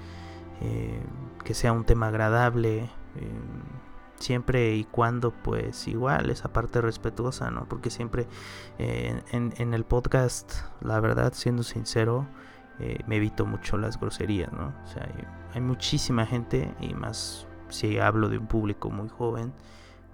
eh, 0.61 1.03
que 1.45 1.55
sea 1.55 1.73
un 1.73 1.85
tema 1.85 2.09
agradable, 2.09 2.85
eh, 2.85 2.89
siempre 4.17 4.75
y 4.75 4.85
cuando 4.85 5.31
pues 5.31 5.89
igual 5.89 6.31
esa 6.31 6.53
parte 6.53 6.81
respetuosa, 6.81 7.51
¿no? 7.51 7.65
Porque 7.67 7.91
siempre 7.91 8.27
en, 8.79 9.75
el 9.75 9.85
podcast, 9.85 10.53
la 10.81 11.01
verdad, 11.01 11.33
siendo 11.35 11.63
sincero, 11.63 12.27
me 13.07 13.17
evito 13.17 13.47
mucho 13.47 13.79
las 13.79 13.99
groserías, 13.99 14.53
¿no? 14.53 14.75
O 14.85 14.87
sea, 14.87 15.05
hay, 15.05 15.25
hay 15.55 15.61
muchísima 15.61 16.27
gente 16.27 16.75
y 16.81 16.93
más 16.95 17.47
si 17.71 17.99
hablo 17.99 18.29
de 18.29 18.39
un 18.39 18.47
público 18.47 18.91
muy 18.91 19.09
joven, 19.09 19.53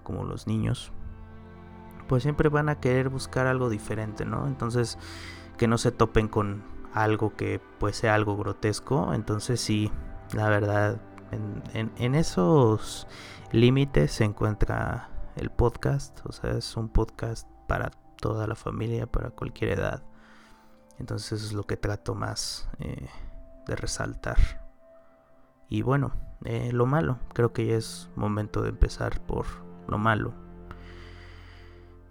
como 0.03 0.23
los 0.23 0.47
niños, 0.47 0.93
pues 2.07 2.23
siempre 2.23 2.49
van 2.49 2.69
a 2.69 2.79
querer 2.79 3.09
buscar 3.09 3.47
algo 3.47 3.69
diferente, 3.69 4.25
¿no? 4.25 4.47
Entonces, 4.47 4.97
que 5.57 5.67
no 5.67 5.77
se 5.77 5.91
topen 5.91 6.27
con 6.27 6.63
algo 7.03 7.35
que 7.35 7.61
pues 7.79 7.97
sea 7.97 8.15
algo 8.15 8.37
grotesco. 8.37 9.13
Entonces 9.13 9.59
sí, 9.61 9.91
la 10.33 10.49
verdad, 10.49 11.01
en, 11.31 12.15
esos 12.15 13.07
límites 13.51 14.11
se 14.11 14.23
encuentra 14.23 15.09
el 15.35 15.49
podcast. 15.49 16.19
O 16.25 16.31
sea, 16.31 16.51
es 16.51 16.75
un 16.77 16.89
podcast 16.89 17.47
para 17.67 17.91
toda 18.19 18.47
la 18.47 18.55
familia, 18.55 19.07
para 19.07 19.29
cualquier 19.31 19.79
edad. 19.79 20.03
Entonces 20.99 21.43
es 21.43 21.53
lo 21.53 21.63
que 21.63 21.77
trato 21.77 22.15
más 22.15 22.69
eh, 22.79 23.07
de 23.67 23.75
resaltar. 23.75 24.37
Y 25.69 25.81
bueno, 25.81 26.13
eh, 26.45 26.71
lo 26.71 26.85
malo, 26.85 27.19
creo 27.33 27.51
que 27.51 27.65
ya 27.65 27.75
es 27.75 28.09
momento 28.15 28.61
de 28.61 28.69
empezar 28.69 29.19
por 29.21 29.45
lo 29.87 29.97
malo. 29.97 30.33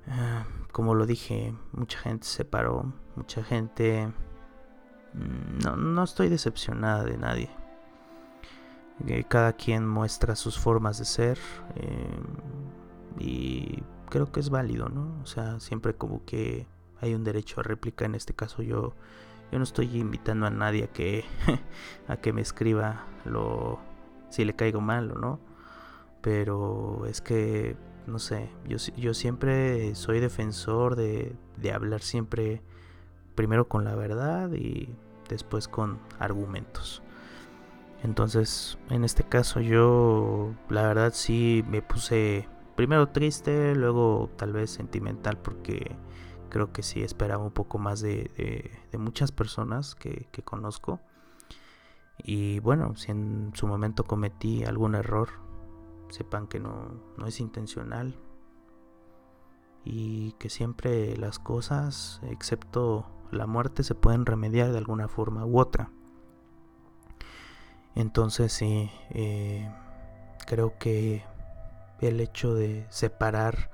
Ah, 0.09 0.45
como 0.73 0.95
lo 0.95 1.07
dije, 1.07 1.55
mucha 1.73 1.99
gente 1.99 2.27
se 2.27 2.45
paró, 2.45 2.93
mucha 3.17 3.43
gente 3.43 4.13
no, 5.17 5.77
no 5.77 6.05
estoy 6.05 6.29
decepcionada 6.29 7.05
de 7.05 7.17
nadie. 7.17 7.51
cada 9.29 9.55
quien 9.55 9.89
muestra 9.89 10.37
sus 10.37 10.59
formas 10.59 10.99
de 10.99 11.05
ser 11.05 11.39
eh, 11.77 12.21
y 13.19 13.83
creo 14.11 14.31
que 14.31 14.41
es 14.41 14.51
válido, 14.51 14.89
¿no? 14.89 15.21
O 15.23 15.27
sea, 15.27 15.61
siempre 15.61 15.95
como 15.95 16.25
que 16.25 16.67
hay 17.01 17.15
un 17.15 17.25
derecho 17.25 17.61
a 17.61 17.63
réplica. 17.63 18.05
En 18.05 18.15
este 18.15 18.35
caso 18.35 18.63
yo, 18.63 18.95
yo 19.53 19.59
no 19.59 19.65
estoy 19.65 19.97
invitando 19.99 20.47
a 20.47 20.51
nadie 20.51 20.85
a 20.85 20.89
que, 20.89 21.25
a 22.09 22.17
que 22.19 22.33
me 22.33 22.43
escriba 22.43 23.07
lo, 23.25 23.79
si 24.31 24.45
le 24.45 24.55
caigo 24.55 24.81
mal 24.81 25.11
o 25.13 25.15
no. 25.17 25.41
Pero 26.21 27.07
es 27.07 27.21
que, 27.21 27.77
no 28.07 28.19
sé, 28.19 28.51
yo, 28.67 28.79
yo 28.97 29.15
siempre 29.15 29.95
soy 29.95 30.21
defensor 30.21 30.97
de, 30.97 31.37
de 31.57 31.73
hablar 31.73 32.03
siempre 32.03 32.63
primero 33.35 33.69
con 33.69 33.85
la 33.85 33.95
verdad 33.95 34.53
y 34.53 34.89
después 35.29 35.69
con 35.69 35.99
argumentos. 36.19 37.03
Entonces, 38.03 38.79
en 38.91 39.05
este 39.05 39.25
caso 39.25 39.61
yo 39.61 40.53
la 40.69 40.83
verdad 40.83 41.13
sí 41.15 41.65
me 41.69 41.83
puse 41.83 42.49
primero 42.77 43.09
triste, 43.09 43.75
luego 43.75 44.31
tal 44.37 44.53
vez 44.53 44.71
sentimental 44.71 45.39
porque 45.39 45.97
creo 46.51 46.73
que 46.73 46.83
sí 46.83 47.03
esperaba 47.03 47.43
un 47.43 47.51
poco 47.51 47.79
más 47.79 48.01
de, 48.01 48.71
muchas 48.99 49.33
personas 49.33 49.95
que, 49.95 50.29
conozco. 50.45 51.01
Y 52.19 52.61
bueno, 52.61 52.97
si 52.97 53.11
en 53.11 53.51
su 53.55 53.67
momento 53.67 54.05
cometí 54.05 54.65
algún 54.65 54.95
error, 54.95 55.29
sepan 56.09 56.47
que 56.47 56.61
no, 56.61 57.03
no 57.17 57.27
es 57.27 57.41
intencional. 57.41 58.17
Y 59.85 60.33
que 60.39 60.49
siempre 60.49 61.17
las 61.17 61.39
cosas, 61.39 62.21
excepto 62.25 63.07
la 63.31 63.47
muerte, 63.47 63.83
se 63.83 63.95
pueden 63.95 64.27
remediar 64.27 64.73
de 64.73 64.79
alguna 64.79 65.09
forma 65.09 65.45
u 65.45 65.59
otra. 65.59 65.91
Entonces 67.95 68.53
sí, 68.53 68.91
eh, 69.11 69.71
creo 70.47 70.77
que 70.79 71.25
el 72.01 72.21
hecho 72.21 72.55
de 72.55 72.87
separar 72.91 73.71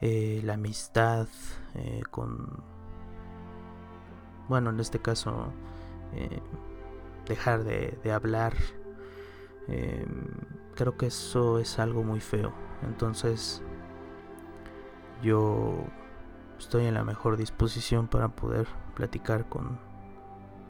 eh, 0.00 0.40
la 0.44 0.54
amistad 0.54 1.26
eh, 1.74 2.02
con, 2.10 2.62
bueno, 4.48 4.70
en 4.70 4.80
este 4.80 5.00
caso, 5.00 5.52
dejar 7.26 7.64
de, 7.64 7.98
de 8.04 8.12
hablar, 8.12 8.54
creo 10.76 10.96
que 10.96 11.06
eso 11.06 11.58
es 11.58 11.80
algo 11.80 12.04
muy 12.04 12.20
feo. 12.20 12.52
Entonces, 12.82 13.62
yo 15.22 15.84
estoy 16.58 16.86
en 16.86 16.94
la 16.94 17.04
mejor 17.04 17.36
disposición 17.36 18.06
para 18.06 18.28
poder 18.28 18.68
platicar 18.96 19.48
con 19.48 19.78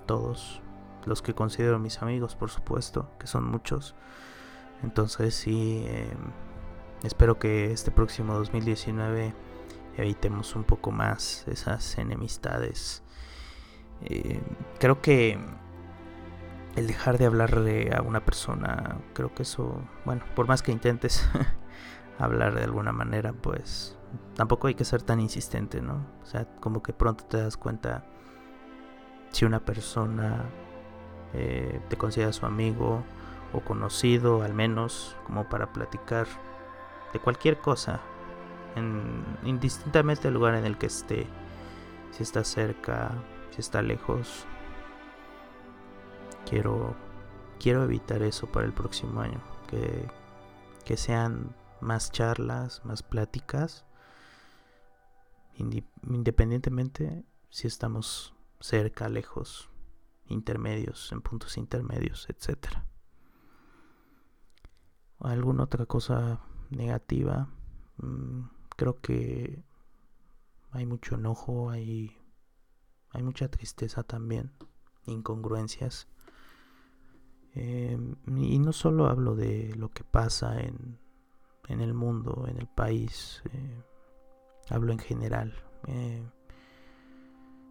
todos 0.04 0.60
los 1.06 1.22
que 1.22 1.34
considero 1.34 1.78
mis 1.78 2.02
amigos, 2.02 2.36
por 2.36 2.50
supuesto, 2.50 3.08
que 3.18 3.26
son 3.26 3.44
muchos. 3.44 3.94
Entonces 4.82 5.34
sí, 5.34 5.84
em, 5.88 6.32
espero 7.02 7.38
que 7.38 7.72
este 7.72 7.90
próximo 7.90 8.34
2019 8.34 9.32
evitemos 9.96 10.54
un 10.54 10.64
poco 10.64 10.90
más 10.90 11.46
esas 11.48 11.96
enemistades. 11.96 13.02
Em, 14.02 14.42
creo 14.78 15.00
que 15.00 15.38
el 16.74 16.86
dejar 16.86 17.16
de 17.18 17.26
hablarle 17.26 17.94
a 17.96 18.02
una 18.02 18.24
persona, 18.24 18.98
creo 19.14 19.34
que 19.34 19.44
eso, 19.44 19.80
bueno, 20.04 20.24
por 20.34 20.46
más 20.46 20.62
que 20.62 20.72
intentes 20.72 21.26
hablar 22.18 22.54
de 22.54 22.64
alguna 22.64 22.92
manera, 22.92 23.32
pues 23.32 23.96
tampoco 24.34 24.66
hay 24.66 24.74
que 24.74 24.84
ser 24.84 25.02
tan 25.02 25.20
insistente, 25.20 25.80
¿no? 25.80 26.06
O 26.22 26.26
sea, 26.26 26.46
como 26.60 26.82
que 26.82 26.92
pronto 26.92 27.24
te 27.24 27.38
das 27.38 27.56
cuenta 27.56 28.04
si 29.30 29.44
una 29.44 29.64
persona 29.64 30.44
eh, 31.32 31.80
te 31.88 31.96
considera 31.96 32.32
su 32.32 32.46
amigo 32.46 33.02
o 33.52 33.60
conocido 33.60 34.42
al 34.42 34.54
menos 34.54 35.16
como 35.26 35.48
para 35.48 35.72
platicar 35.72 36.26
de 37.12 37.20
cualquier 37.20 37.58
cosa 37.58 38.00
indistintamente 39.44 40.24
del 40.24 40.34
lugar 40.34 40.54
en 40.54 40.66
el 40.66 40.76
que 40.76 40.86
esté 40.86 41.26
si 42.10 42.22
está 42.22 42.44
cerca 42.44 43.12
si 43.50 43.60
está 43.60 43.80
lejos 43.80 44.44
quiero 46.48 46.94
quiero 47.58 47.84
evitar 47.84 48.22
eso 48.22 48.46
para 48.46 48.66
el 48.66 48.72
próximo 48.72 49.20
año 49.22 49.40
que, 49.66 50.06
que 50.84 50.98
sean 50.98 51.54
más 51.80 52.12
charlas 52.12 52.84
más 52.84 53.02
pláticas 53.02 53.85
independientemente 55.58 57.24
si 57.50 57.66
estamos 57.66 58.34
cerca 58.60 59.08
lejos 59.08 59.70
intermedios, 60.28 61.12
en 61.12 61.22
puntos 61.22 61.56
intermedios, 61.56 62.28
etcétera. 62.28 62.84
¿Alguna 65.20 65.64
otra 65.64 65.86
cosa 65.86 66.40
negativa? 66.70 67.48
Mm, 67.98 68.42
creo 68.76 69.00
que 69.00 69.62
hay 70.72 70.86
mucho 70.86 71.14
enojo, 71.14 71.70
hay, 71.70 72.16
hay 73.10 73.22
mucha 73.22 73.48
tristeza 73.48 74.02
también, 74.02 74.52
incongruencias. 75.06 76.08
Em, 77.54 78.16
y 78.26 78.58
no 78.58 78.72
solo 78.72 79.06
hablo 79.06 79.34
de 79.34 79.74
lo 79.76 79.90
que 79.90 80.04
pasa 80.04 80.60
en, 80.60 80.98
en 81.68 81.80
el 81.80 81.94
mundo, 81.94 82.44
en 82.48 82.58
el 82.58 82.68
país, 82.68 83.42
eh, 83.52 83.82
hablo 84.70 84.92
en 84.92 84.98
general. 84.98 85.54
Eh, 85.86 86.22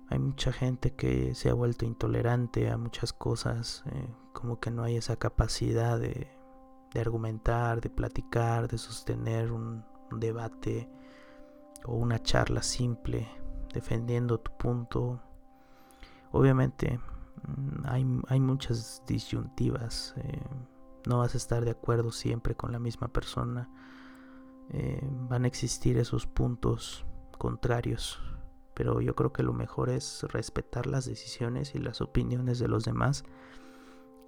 hay 0.10 0.20
mucha 0.20 0.52
gente 0.52 0.92
que 0.94 1.34
se 1.34 1.50
ha 1.50 1.54
vuelto 1.54 1.86
intolerante 1.86 2.70
a 2.70 2.78
muchas 2.78 3.12
cosas, 3.12 3.84
eh, 3.92 4.08
como 4.34 4.60
que 4.60 4.70
no 4.70 4.84
hay 4.84 4.98
esa 4.98 5.16
capacidad 5.16 6.00
de, 6.00 6.28
argumentar, 6.96 7.82
de 7.82 7.90
platicar, 7.90 8.68
de 8.68 8.78
sostener 8.78 9.52
un, 9.52 9.84
debate 10.12 10.88
o 11.84 11.96
una 11.96 12.22
charla 12.22 12.62
simple 12.62 13.28
defendiendo 13.74 14.40
tu 14.40 14.56
punto. 14.56 15.20
Obviamente 16.32 17.00
mm, 17.48 18.24
hay, 18.28 18.40
muchas 18.40 19.04
disyuntivas, 19.08 20.14
eh, 20.18 20.42
no 21.08 21.20
vas 21.20 21.34
a 21.34 21.38
estar 21.38 21.66
de 21.66 21.72
acuerdo 21.72 22.12
siempre 22.12 22.56
con 22.56 22.72
la 22.72 22.80
misma 22.80 23.10
persona, 23.10 23.70
eh, 24.72 25.02
van 25.30 25.46
a 25.46 25.48
existir 25.48 25.98
esos 25.98 26.26
puntos 26.26 27.06
contrarios 27.38 28.20
pero 28.76 29.00
yo 29.02 29.16
creo 29.16 29.32
que 29.32 29.42
lo 29.42 29.54
mejor 29.54 29.90
es 29.90 30.24
respetar 30.30 30.86
las 30.86 31.06
decisiones 31.06 31.74
y 31.74 31.80
las 31.80 32.02
opiniones 32.02 32.60
de 32.60 32.68
los 32.68 32.84
demás 32.84 33.24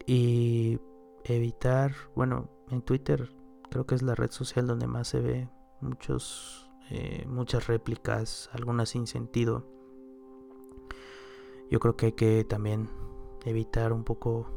y 0.08 0.80
evitar, 1.26 1.92
bueno, 2.16 2.50
en 2.70 2.82
Twitter 2.82 3.30
creo 3.70 3.86
que 3.86 3.96
es 3.96 4.02
la 4.02 4.16
red 4.16 4.32
social 4.32 4.66
donde 4.66 4.88
más 4.88 5.10
se 5.10 5.20
ve 5.20 5.50
muchos, 5.82 6.72
eh, 6.90 7.26
muchas 7.28 7.68
réplicas, 7.68 8.50
algunas 8.54 8.90
sin 8.90 9.06
sentido. 9.06 9.68
Yo 11.70 11.82
creo 11.82 11.98
que 11.98 12.08
hay 12.08 12.12
que 12.14 12.46
también 12.46 12.90
evitar 13.44 13.92
un 13.92 14.06
poco, 14.06 14.50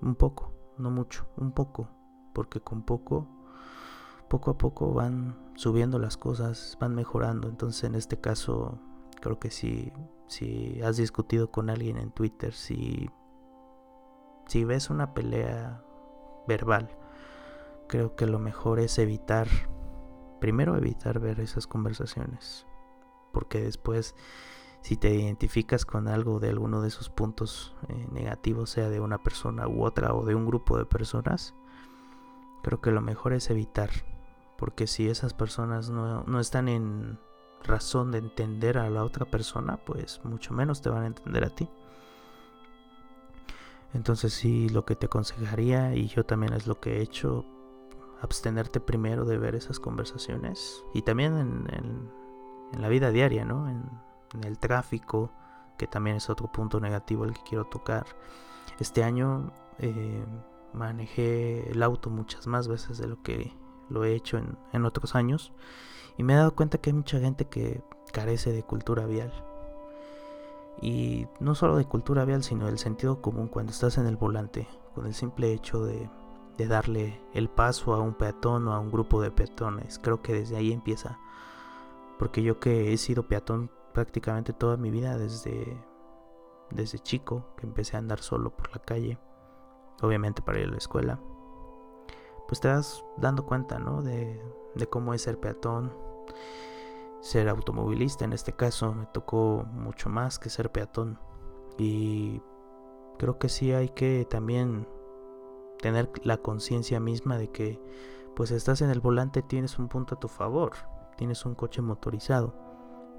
un 0.00 0.14
poco, 0.14 0.54
no 0.78 0.90
mucho, 0.90 1.26
un 1.36 1.52
poco, 1.52 1.90
porque 2.34 2.60
con 2.60 2.82
poco, 2.82 3.28
poco 4.28 4.52
a 4.52 4.58
poco 4.58 4.92
van 4.92 5.36
subiendo 5.54 5.98
las 5.98 6.16
cosas, 6.16 6.76
van 6.80 6.94
mejorando. 6.94 7.48
Entonces 7.48 7.84
en 7.84 7.94
este 7.94 8.20
caso 8.20 8.78
creo 9.20 9.38
que 9.38 9.50
si, 9.50 9.92
si 10.26 10.80
has 10.82 10.96
discutido 10.96 11.50
con 11.50 11.70
alguien 11.70 11.96
en 11.98 12.10
Twitter, 12.10 12.52
si, 12.52 13.10
si 14.46 14.64
ves 14.64 14.90
una 14.90 15.14
pelea 15.14 15.82
verbal, 16.46 16.96
creo 17.88 18.16
que 18.16 18.26
lo 18.26 18.38
mejor 18.38 18.80
es 18.80 18.98
evitar, 18.98 19.48
primero 20.40 20.76
evitar 20.76 21.20
ver 21.20 21.40
esas 21.40 21.66
conversaciones, 21.66 22.66
porque 23.32 23.62
después 23.62 24.14
si 24.86 24.96
te 24.96 25.12
identificas 25.12 25.84
con 25.84 26.06
algo 26.06 26.38
de 26.38 26.48
alguno 26.48 26.80
de 26.80 26.86
esos 26.86 27.10
puntos 27.10 27.74
eh, 27.88 28.06
negativos, 28.12 28.70
sea 28.70 28.88
de 28.88 29.00
una 29.00 29.20
persona 29.20 29.66
u 29.66 29.84
otra 29.84 30.14
o 30.14 30.24
de 30.24 30.36
un 30.36 30.46
grupo 30.46 30.78
de 30.78 30.84
personas, 30.84 31.56
creo 32.62 32.80
que 32.80 32.92
lo 32.92 33.00
mejor 33.00 33.32
es 33.32 33.50
evitar, 33.50 33.90
porque 34.58 34.86
si 34.86 35.08
esas 35.08 35.34
personas 35.34 35.90
no, 35.90 36.24
no 36.24 36.40
están 36.40 36.68
en 36.68 37.18
razón 37.62 38.12
de 38.12 38.18
entender 38.18 38.78
a 38.78 38.88
la 38.90 39.04
otra 39.04 39.26
persona, 39.26 39.76
pues 39.76 40.20
mucho 40.24 40.54
menos 40.54 40.80
te 40.82 40.88
van 40.88 41.02
a 41.02 41.06
entender 41.06 41.44
a 41.44 41.50
ti. 41.50 41.68
Entonces 43.92 44.32
sí, 44.32 44.68
lo 44.68 44.84
que 44.84 44.96
te 44.96 45.06
aconsejaría, 45.06 45.94
y 45.94 46.08
yo 46.08 46.24
también 46.24 46.52
es 46.52 46.66
lo 46.66 46.80
que 46.80 46.98
he 46.98 47.02
hecho, 47.02 47.44
abstenerte 48.20 48.80
primero 48.80 49.24
de 49.24 49.38
ver 49.38 49.54
esas 49.54 49.80
conversaciones. 49.80 50.84
Y 50.94 51.02
también 51.02 51.66
en, 51.70 52.10
la 52.80 52.88
vida 52.88 53.10
diaria, 53.10 53.44
¿no? 53.44 53.68
En, 53.68 53.84
el 54.42 54.58
tráfico, 54.58 55.32
que 55.78 55.86
también 55.86 56.16
es 56.16 56.28
otro 56.28 56.52
punto 56.52 56.78
negativo 56.78 57.24
el 57.24 57.32
que 57.32 57.40
quiero 57.42 57.64
tocar. 57.64 58.04
Este 58.78 59.02
año 59.02 59.50
eh, 59.78 60.26
manejé 60.74 61.70
el 61.70 61.82
auto 61.82 62.10
muchas 62.10 62.46
más 62.46 62.68
veces 62.68 62.98
de 62.98 63.06
lo 63.06 63.22
que 63.22 63.56
lo 63.88 64.04
he 64.04 64.14
hecho 64.14 64.38
en, 64.38 64.58
en 64.72 64.84
otros 64.84 65.14
años. 65.14 65.52
Y 66.16 66.22
me 66.22 66.32
he 66.32 66.36
dado 66.36 66.54
cuenta 66.54 66.78
que 66.78 66.90
hay 66.90 66.94
mucha 66.94 67.20
gente 67.20 67.46
que 67.46 67.82
carece 68.12 68.52
de 68.52 68.62
cultura 68.62 69.06
vial. 69.06 69.32
Y 70.80 71.26
no 71.40 71.54
solo 71.54 71.76
de 71.76 71.86
cultura 71.86 72.24
vial, 72.24 72.42
sino 72.42 72.66
del 72.66 72.78
sentido 72.78 73.22
común 73.22 73.48
cuando 73.48 73.72
estás 73.72 73.98
en 73.98 74.06
el 74.06 74.16
volante, 74.16 74.68
con 74.94 75.06
el 75.06 75.14
simple 75.14 75.52
hecho 75.52 75.84
de, 75.84 76.08
darle 76.58 77.20
el 77.34 77.50
paso 77.50 77.92
a 77.92 78.00
un 78.00 78.14
peatón 78.14 78.66
o 78.68 78.72
a 78.72 78.80
un 78.80 78.90
grupo 78.90 79.20
de 79.20 79.30
peatones. 79.30 79.98
Creo 79.98 80.22
que 80.22 80.32
desde 80.32 80.56
ahí 80.56 80.72
empieza. 80.72 81.18
Porque 82.18 82.42
yo 82.42 82.60
que 82.60 82.92
he 82.92 82.96
sido 82.96 83.28
peatón 83.28 83.70
prácticamente 83.92 84.52
toda 84.52 84.76
mi 84.76 84.90
vida 84.90 85.18
desde, 85.18 85.76
desde 86.70 86.98
chico, 86.98 87.46
que 87.58 87.66
empecé 87.66 87.96
a 87.96 87.98
andar 87.98 88.20
solo 88.20 88.56
por 88.56 88.72
la 88.72 88.82
calle, 88.82 89.18
obviamente 90.00 90.42
para 90.42 90.60
ir 90.60 90.68
a 90.68 90.70
la 90.70 90.78
escuela, 90.78 91.20
pues 92.48 92.60
te 92.60 92.68
das 92.68 93.04
dando 93.16 93.46
cuenta, 93.46 93.78
¿no? 93.78 94.02
De, 94.02 94.40
de 94.74 94.86
cómo 94.88 95.14
es 95.14 95.22
ser 95.22 95.38
peatón, 95.38 95.92
ser 97.20 97.48
automovilista. 97.48 98.24
En 98.24 98.32
este 98.32 98.52
caso 98.52 98.92
me 98.92 99.06
tocó 99.06 99.64
mucho 99.72 100.08
más 100.08 100.38
que 100.38 100.50
ser 100.50 100.70
peatón. 100.70 101.18
Y 101.78 102.40
creo 103.18 103.38
que 103.38 103.48
sí 103.48 103.72
hay 103.72 103.88
que 103.90 104.26
también 104.28 104.86
tener 105.78 106.10
la 106.22 106.38
conciencia 106.38 107.00
misma 107.00 107.38
de 107.38 107.50
que 107.50 107.80
pues 108.34 108.50
estás 108.50 108.82
en 108.82 108.90
el 108.90 109.00
volante, 109.00 109.42
tienes 109.42 109.78
un 109.78 109.88
punto 109.88 110.14
a 110.14 110.20
tu 110.20 110.28
favor, 110.28 110.72
tienes 111.16 111.46
un 111.46 111.54
coche 111.54 111.80
motorizado, 111.80 112.54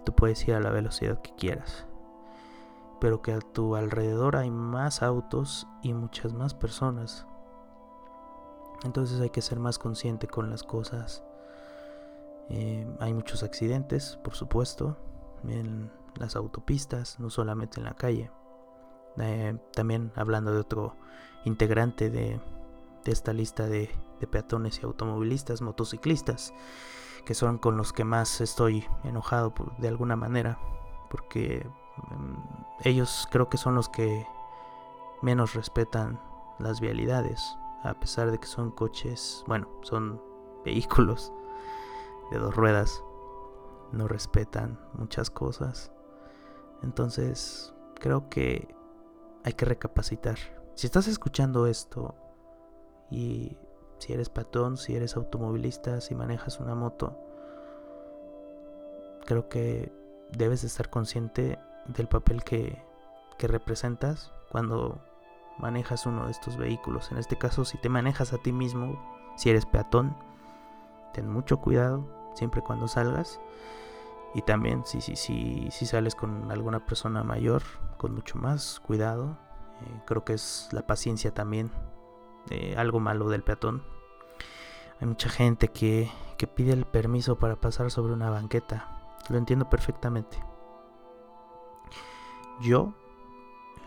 tú 0.05 0.13
puedes 0.13 0.47
ir 0.47 0.53
a 0.53 0.59
la 0.59 0.69
velocidad 0.69 1.21
que 1.21 1.33
quieras, 1.35 1.87
pero 3.01 3.21
que 3.23 3.33
a 3.33 3.39
tu 3.39 3.75
alrededor 3.75 4.35
hay 4.35 4.51
más 4.51 5.01
autos 5.01 5.67
y 5.81 5.93
muchas 5.93 6.33
más 6.33 6.53
personas. 6.53 7.27
Entonces 8.83 9.19
hay 9.19 9.29
que 9.29 9.41
ser 9.41 9.59
más 9.59 9.79
consciente 9.79 10.27
con 10.27 10.49
las 10.49 10.63
cosas. 10.63 11.23
Eh, 12.49 12.87
hay 12.99 13.13
muchos 13.13 13.43
accidentes, 13.43 14.17
por 14.23 14.35
supuesto, 14.35 14.97
en 15.43 15.91
las 16.15 16.35
autopistas, 16.35 17.19
no 17.19 17.29
solamente 17.29 17.79
en 17.79 17.85
la 17.85 17.95
calle. 17.95 18.31
Eh, 19.17 19.57
también 19.73 20.11
hablando 20.15 20.51
de 20.51 20.59
otro 20.59 20.95
integrante 21.43 22.09
de, 22.09 22.39
esta 23.05 23.33
lista 23.33 23.67
de, 23.67 23.89
peatones 24.29 24.79
y 24.81 24.85
automovilistas, 24.85 25.61
motociclistas, 25.61 26.53
que 27.25 27.33
son 27.33 27.57
con 27.57 27.77
los 27.77 27.93
que 27.93 28.03
más 28.03 28.41
estoy 28.41 28.85
enojado 29.03 29.53
de 29.77 29.87
alguna 29.87 30.15
manera, 30.15 30.59
porque 31.09 31.65
mm, 32.09 32.33
ellos 32.83 33.27
creo 33.31 33.49
que 33.49 33.57
son 33.57 33.75
los 33.75 33.89
que 33.89 34.25
menos 35.21 35.53
respetan 35.53 36.19
las 36.59 36.81
vialidades, 36.81 37.57
a 37.83 37.93
pesar 37.99 38.31
de 38.31 38.39
que 38.39 38.47
son 38.47 38.71
coches, 38.71 39.43
bueno, 39.47 39.67
son 39.81 40.21
vehículos 40.65 41.31
de 42.31 42.39
dos 42.39 42.55
ruedas, 42.55 43.03
no 43.91 44.07
respetan 44.07 44.79
muchas 44.93 45.29
cosas. 45.29 45.91
Entonces, 46.83 47.73
creo 47.95 48.29
que 48.29 48.75
hay 49.43 49.53
que 49.53 49.65
recapacitar. 49.65 50.37
Si 50.75 50.87
estás 50.87 51.07
escuchando 51.07 51.67
esto 51.67 52.15
y 53.09 53.57
si 53.99 54.13
eres 54.13 54.29
patón, 54.29 54.77
si 54.77 54.95
eres 54.95 55.15
automovilista, 55.15 56.01
si 56.01 56.15
manejas 56.15 56.59
una 56.59 56.75
moto, 56.75 57.17
creo 59.25 59.49
que 59.49 59.91
debes 60.31 60.61
de 60.61 60.67
estar 60.67 60.89
consciente 60.89 61.57
del 61.87 62.07
papel 62.07 62.43
que, 62.43 62.83
que 63.37 63.47
representas 63.47 64.33
cuando 64.51 65.01
manejas 65.59 66.05
uno 66.05 66.25
de 66.25 66.31
estos 66.31 66.57
vehículos. 66.57 67.11
En 67.11 67.17
este 67.17 67.37
caso, 67.37 67.65
si 67.65 67.77
te 67.77 67.89
manejas 67.89 68.33
a 68.33 68.37
ti 68.37 68.51
mismo, 68.51 68.99
si 69.35 69.49
eres 69.49 69.65
peatón, 69.65 70.15
ten 71.13 71.29
mucho 71.29 71.57
cuidado 71.57 72.05
siempre 72.33 72.61
cuando 72.61 72.87
salgas. 72.87 73.39
Y 74.33 74.41
también 74.41 74.85
si, 74.85 75.01
si, 75.01 75.15
si, 75.15 75.69
si 75.71 75.85
sales 75.85 76.13
con 76.13 76.51
alguna 76.51 76.85
persona 76.85 77.23
mayor, 77.23 77.63
con 77.97 78.13
mucho 78.13 78.37
más 78.37 78.79
cuidado. 78.79 79.37
Eh, 79.81 80.01
creo 80.05 80.23
que 80.23 80.33
es 80.33 80.69
la 80.71 80.85
paciencia 80.85 81.33
también 81.33 81.71
algo 82.77 82.99
malo 82.99 83.29
del 83.29 83.43
peatón. 83.43 83.83
Hay 84.99 85.07
mucha 85.07 85.29
gente 85.29 85.67
que, 85.69 86.09
que 86.37 86.47
pide 86.47 86.73
el 86.73 86.85
permiso 86.85 87.37
para 87.37 87.55
pasar 87.55 87.91
sobre 87.91 88.13
una 88.13 88.29
banqueta. 88.29 88.87
Lo 89.29 89.37
entiendo 89.37 89.69
perfectamente. 89.69 90.41
Yo 92.61 92.93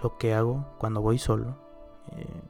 lo 0.02 0.18
que 0.18 0.34
hago 0.34 0.66
cuando 0.78 1.00
voy 1.00 1.18
solo, 1.18 1.56
eh, 2.12 2.42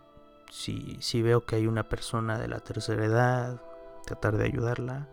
si, 0.51 0.97
si 1.01 1.23
veo 1.23 1.45
que 1.45 1.57
hay 1.57 1.67
una 1.67 1.89
persona 1.89 2.39
de 2.39 2.49
la 2.49 2.61
tercera 2.61 3.05
edad, 3.05 3.61
tratar 4.07 4.37
de 4.37 4.45
ayudarla, 4.45 5.09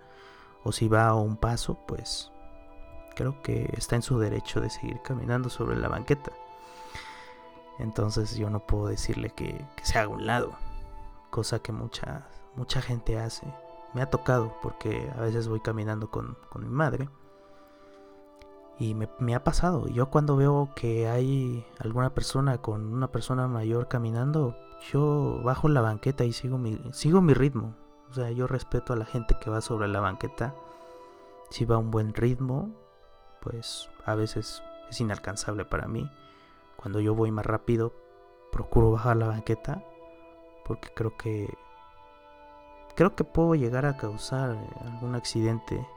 o 0.63 0.71
si 0.71 0.88
va 0.88 1.08
a 1.08 1.15
un 1.15 1.38
paso, 1.38 1.80
pues 1.88 2.32
creo 3.15 3.41
que 3.41 3.69
está 3.78 3.95
en 3.95 4.02
su 4.02 4.19
derecho 4.19 4.62
de 4.62 4.69
seguir 4.69 5.02
caminando 5.02 5.50
sobre 5.50 5.78
la 5.78 5.88
banqueta. 5.88 6.32
Entonces 7.80 8.36
yo 8.36 8.50
no 8.50 8.65
puedo 8.65 8.88
decirle 8.88 9.30
que, 9.30 9.65
se 9.84 10.00
haga 10.00 10.10
un 10.10 10.26
lado, 10.26 10.56
cosa 11.30 11.60
que 11.60 11.71
mucha, 11.71 12.28
mucha 12.56 12.82
gente 12.82 13.19
hace. 13.19 13.45
Me 13.93 14.02
ha 14.02 14.10
tocado 14.10 14.56
porque 14.62 15.12
a 15.15 15.21
veces 15.21 15.47
voy 15.47 15.60
caminando 15.60 16.10
con, 16.10 16.38
con 16.50 16.63
mi 16.63 16.69
madre 16.69 17.10
y 18.79 18.93
me, 18.93 19.09
me, 19.19 19.35
ha 19.35 19.43
pasado. 19.43 19.87
Yo 19.87 20.09
cuando 20.09 20.35
veo 20.35 20.69
que 20.75 21.07
hay 21.07 21.65
alguna 21.79 22.13
persona 22.13 22.59
con 22.59 22.93
una 22.93 23.11
persona 23.11 23.47
mayor 23.47 23.87
caminando, 23.87 24.55
yo 24.91 25.41
bajo 25.43 25.67
la 25.67 25.81
banqueta 25.81 26.25
y 26.25 26.33
sigo 26.33 26.57
mi, 26.57 26.79
sigo 26.91 27.21
mi 27.21 27.33
ritmo. 27.33 27.75
O 28.09 28.13
sea, 28.13 28.31
yo 28.31 28.47
respeto 28.47 28.93
a 28.93 28.95
la 28.95 29.05
gente 29.05 29.35
que 29.39 29.49
va 29.49 29.61
sobre 29.61 29.87
la 29.87 29.99
banqueta. 29.99 30.55
Si 31.49 31.65
va 31.65 31.75
a 31.75 31.79
un 31.79 31.91
buen 31.91 32.13
ritmo, 32.13 32.71
pues 33.41 33.89
a 34.05 34.15
veces 34.15 34.61
es 34.89 35.01
inalcanzable 35.01 35.65
para 35.65 35.87
mí. 35.87 36.09
Cuando 36.75 36.99
yo 36.99 37.15
voy 37.15 37.31
más 37.31 37.45
rápido, 37.45 37.93
procuro 38.51 38.91
bajar 38.91 39.17
la 39.17 39.27
banqueta 39.27 39.83
porque 40.65 40.89
creo 40.93 41.15
que 41.17 41.47
creo 42.95 43.15
que 43.15 43.23
puedo 43.23 43.55
llegar 43.55 43.85
a 43.85 43.97
causar 43.97 44.57
algún 44.85 45.15
accidente 45.15 45.87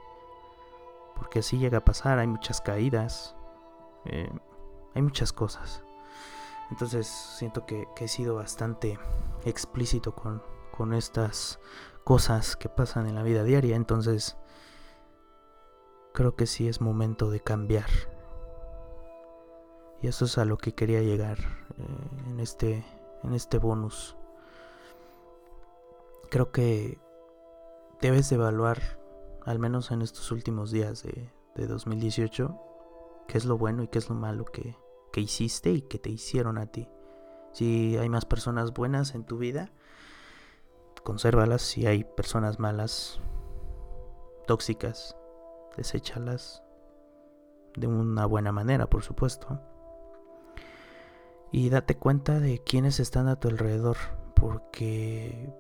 porque 1.21 1.41
así 1.41 1.59
llega 1.59 1.79
a 1.79 1.85
pasar, 1.85 2.19
hay 2.19 2.27
muchas 2.27 2.63
caídas, 2.63 3.37
eh, 4.07 4.33
hay 4.95 5.03
muchas 5.03 5.35
cosas. 5.35 5.85
Entonces 6.71 7.07
siento 7.07 7.67
que, 7.67 7.87
he 7.99 8.09
sido 8.09 8.37
bastante 8.37 8.99
explícito 9.45 10.15
con, 10.15 10.43
con 10.75 10.95
estas 10.95 11.61
cosas 12.05 12.57
que 12.57 12.71
pasan 12.71 13.07
en 13.07 13.17
la 13.17 13.23
vida 13.23 13.45
diaria. 13.45 13.77
Entonces 13.77 14.39
creo 16.15 16.37
que 16.37 16.47
sí 16.47 16.69
es 16.69 16.81
momento 16.81 17.31
de 17.31 17.41
cambiar. 17.41 17.91
Y 20.01 20.07
eso 20.07 20.25
es 20.25 20.39
a 20.39 20.47
lo 20.47 20.57
que 20.57 20.75
quería 20.75 21.03
llegar 21.03 21.37
eh, 21.77 22.31
en, 22.31 22.41
este, 22.41 22.83
en 23.25 23.35
este 23.35 23.59
bonus. 23.59 24.17
Creo 26.31 26.51
que 26.51 26.99
debes 28.01 28.33
evaluar, 28.33 29.00
al 29.45 29.59
menos 29.59 29.91
en 29.91 30.03
estos 30.03 30.31
últimos 30.33 30.71
días 30.71 31.03
de, 31.03 31.31
de 31.55 31.67
2018, 31.67 32.59
qué 33.29 33.39
es 33.39 33.45
lo 33.45 33.59
bueno 33.59 33.83
y 33.83 33.89
qué 33.89 33.99
es 33.99 34.09
lo 34.09 34.15
malo 34.15 34.45
que, 34.45 34.77
que 35.13 35.21
hiciste 35.21 35.71
y 35.71 35.83
que 35.83 35.99
te 35.99 36.11
hicieron 36.11 36.59
a 36.59 36.67
ti. 36.67 36.89
Si 37.53 37.97
hay 37.97 38.09
más 38.09 38.25
personas 38.25 38.73
buenas 38.73 39.15
en 39.15 39.25
tu 39.25 39.39
vida, 39.39 39.73
consérvalas. 41.03 41.63
Si 41.63 41.87
hay 41.87 42.05
personas 42.05 42.59
malas, 42.59 43.21
tóxicas, 44.47 45.17
deséchalas 45.77 46.63
de 47.77 47.87
una 47.87 48.27
buena 48.27 48.53
manera, 48.53 48.89
por 48.89 49.03
supuesto. 49.03 49.61
Y 51.53 51.69
date 51.71 51.97
cuenta 51.97 52.39
de 52.39 52.63
quiénes 52.63 53.01
están 53.01 53.27
a 53.29 53.37
tu 53.37 53.49
alrededor, 53.49 53.97
porque 54.35 55.53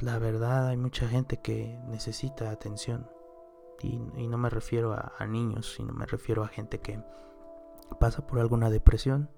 la 0.00 0.18
verdad 0.18 0.68
hay 0.68 0.76
mucha 0.76 1.08
gente 1.08 1.38
que 1.38 1.78
necesita 1.88 2.50
atención. 2.50 3.08
Y, 3.82 3.98
no 3.98 4.36
me 4.36 4.50
refiero 4.50 4.92
a, 4.92 5.26
niños, 5.26 5.74
sino 5.74 5.94
me 5.94 6.04
refiero 6.04 6.44
a 6.44 6.48
gente 6.48 6.80
que 6.80 7.02
pasa 7.98 8.26
por 8.26 8.38
alguna 8.38 8.68
depresión, 8.68 9.30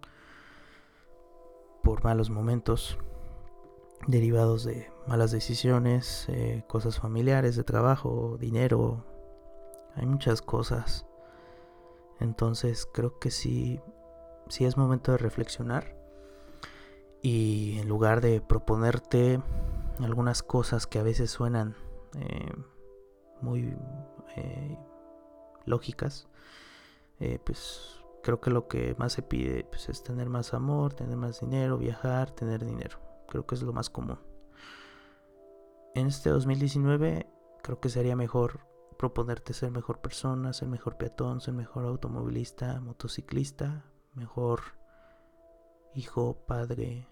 por 1.82 2.02
malos 2.02 2.28
momentos, 2.28 2.98
derivados 4.08 4.64
de 4.64 4.90
malas 5.06 5.30
decisiones, 5.30 6.26
eh, 6.28 6.64
cosas 6.66 6.98
familiares, 6.98 7.54
de 7.54 7.62
trabajo, 7.62 8.36
dinero. 8.40 9.04
Hay 9.94 10.06
muchas 10.06 10.42
cosas. 10.42 11.06
Entonces 12.18 12.86
creo 12.92 13.18
que 13.20 13.30
sí, 13.30 13.80
sí 14.48 14.64
es 14.64 14.76
momento 14.76 15.12
de 15.12 15.18
reflexionar. 15.18 15.96
Y 17.22 17.78
en 17.78 17.88
lugar 17.88 18.20
de 18.20 18.40
proponerte 18.40 19.40
algunas 20.04 20.42
cosas 20.42 20.86
que 20.86 20.98
a 20.98 21.02
veces 21.02 21.30
suenan 21.30 21.76
eh, 22.18 22.52
muy 23.40 23.76
eh, 24.36 24.78
lógicas, 25.66 26.28
pues 27.44 28.02
creo 28.22 28.40
que 28.40 28.50
lo 28.50 28.66
que 28.66 28.96
más 28.98 29.12
se 29.12 29.22
pide 29.22 29.64
pues, 29.64 29.88
es 29.88 30.02
tener 30.02 30.28
más 30.28 30.54
amor, 30.54 30.94
tener 30.94 31.16
más 31.16 31.40
dinero, 31.40 31.78
viajar, 31.78 32.30
tener 32.30 32.64
dinero. 32.64 32.98
Creo 33.28 33.46
que 33.46 33.54
es 33.54 33.62
lo 33.62 33.72
más 33.72 33.90
común. 33.90 34.18
En 35.94 36.06
este 36.06 36.30
2019 36.30 37.26
creo 37.62 37.80
que 37.80 37.88
sería 37.88 38.16
mejor 38.16 38.60
proponerte 38.98 39.52
ser 39.52 39.70
mejor 39.70 40.00
persona, 40.00 40.52
ser 40.52 40.68
mejor 40.68 40.96
peatón, 40.96 41.40
ser 41.40 41.54
mejor 41.54 41.84
automovilista, 41.84 42.80
motociclista, 42.80 43.84
mejor 44.14 44.60
hijo, 45.94 46.44
padre, 46.46 47.08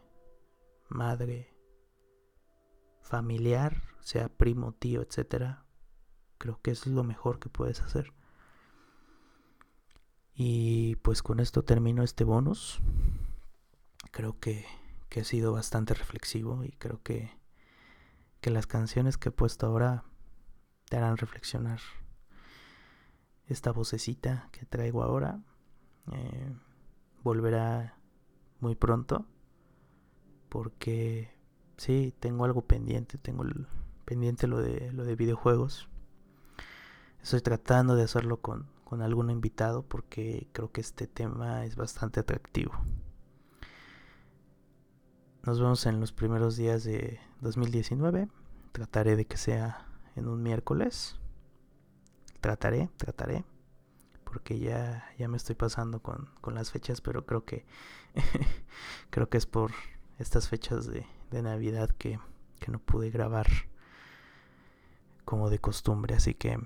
madre, 0.89 1.53
familiar, 3.01 3.83
sea 4.01 4.29
primo, 4.29 4.73
tío, 4.73 5.03
etcétera. 5.03 5.65
Creo 6.39 6.61
que 6.63 6.71
es 6.71 6.87
lo 6.87 7.05
mejor 7.05 7.39
que 7.39 7.49
puedes 7.49 7.81
hacer. 7.81 8.13
Y 10.35 10.97
pues 10.97 11.23
con 11.23 11.41
esto 11.41 11.65
termino 11.65 12.03
este 12.03 12.25
bonus. 12.25 12.81
Creo 14.13 14.39
que 14.41 14.65
que 15.11 15.21
ha 15.21 15.25
sido 15.25 15.53
bastante 15.53 15.93
reflexivo 15.93 16.65
y 16.65 16.71
creo 16.71 17.03
que, 17.03 17.37
que 18.41 18.51
las 18.51 18.67
canciones 18.67 19.19
que 19.19 19.29
he 19.29 19.33
puesto 19.33 19.67
ahora 19.67 20.05
te 20.89 20.97
harán 20.97 21.19
reflexionar. 21.19 21.81
esta 23.47 23.73
vocecita 23.73 24.49
que 24.53 24.65
traigo 24.65 25.03
ahora 25.03 25.43
eh, 26.13 26.55
volverá 27.25 27.99
muy 28.61 28.77
pronto 28.77 29.27
porque 30.49 31.37
sí 31.81 32.13
tengo 32.21 32.45
algo 32.45 32.61
pendiente 32.61 33.17
tengo 33.17 33.43
pendiente 34.05 34.47
lo 34.47 34.59
de 34.59 34.93
lo 34.93 35.05
de 35.05 35.17
videojuegos. 35.17 35.89
Estoy 37.23 37.41
tratando 37.41 37.97
de 37.97 38.03
hacerlo 38.03 38.41
con, 38.41 38.67
con 38.85 39.01
algún 39.01 39.31
invitado 39.31 39.83
porque 39.83 40.49
creo 40.53 40.71
que 40.71 40.83
este 40.83 41.07
tema 41.07 41.65
es 41.65 41.77
bastante 41.77 42.21
atractivo. 42.21 42.73
Nos 45.43 45.59
vemos 45.59 45.87
en 45.87 46.01
los 46.01 46.13
primeros 46.13 46.57
días 46.57 46.85
de 46.85 47.19
2019 47.41 48.29
trataré 48.73 49.17
de 49.17 49.25
que 49.25 49.39
sea 49.39 49.87
en 50.17 50.29
un 50.29 50.43
miércoles. 50.43 51.17
Trataré, 52.43 52.91
trataré, 52.99 53.45
porque 54.25 54.59
ya, 54.59 55.07
ya 55.19 55.29
me 55.29 55.39
estoy 55.39 55.55
pasando 55.55 56.03
con, 56.03 56.29
las 56.55 56.71
fechas, 56.71 57.01
pero 57.01 57.25
creo 57.25 57.45
que 57.47 57.65
creo 59.11 59.31
que 59.31 59.39
es 59.39 59.47
por 59.47 59.73
estas 60.19 60.49
fechas 60.49 60.87
de, 60.87 61.07
Navidad 61.43 61.91
que, 61.91 62.19
que, 62.59 62.71
no 62.71 62.79
pude 62.79 63.11
grabar 63.11 63.47
como 65.25 65.51
de 65.51 65.59
costumbre, 65.59 66.15
así 66.15 66.35
que 66.35 66.59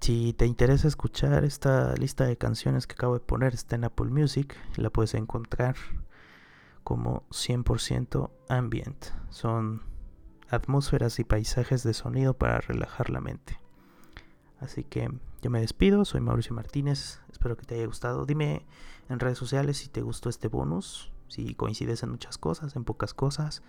si 0.00 0.32
te 0.32 0.46
interesa 0.46 0.88
escuchar 0.88 1.44
esta 1.44 1.94
lista 1.94 2.24
de 2.24 2.38
canciones 2.38 2.86
que 2.86 2.94
acabo 2.94 3.14
de 3.14 3.20
poner, 3.20 3.52
está 3.52 3.76
en 3.76 3.84
Apple 3.84 4.10
Music, 4.10 4.56
la 4.76 4.90
puedes 4.90 5.14
encontrar 5.14 5.76
como 6.84 7.24
100% 7.30 8.30
ambient. 8.48 9.06
Son 9.28 9.82
atmósferas 10.48 11.18
y 11.18 11.24
paisajes 11.24 11.82
de 11.82 11.94
sonido 11.94 12.34
para 12.34 12.60
relajar 12.60 13.10
la 13.10 13.20
mente. 13.20 13.60
Así 14.58 14.84
que 14.84 15.10
yo 15.42 15.50
me 15.50 15.60
despido, 15.60 16.04
soy 16.04 16.20
Mauricio 16.20 16.54
Martínez, 16.54 17.20
espero 17.30 17.56
que 17.56 17.64
te 17.64 17.74
haya 17.76 17.86
gustado. 17.86 18.26
Dime 18.26 18.66
en 19.08 19.20
redes 19.20 19.38
sociales 19.38 19.78
si 19.78 19.88
te 19.88 20.02
gustó 20.02 20.28
este 20.28 20.48
bonus, 20.48 21.12
si 21.30 21.54
coincides 21.54 22.02
en 22.02 22.10
muchas 22.10 22.36
cosas, 22.36 22.76
en 22.76 22.84
pocas 22.84 23.14
cosas. 23.14 23.62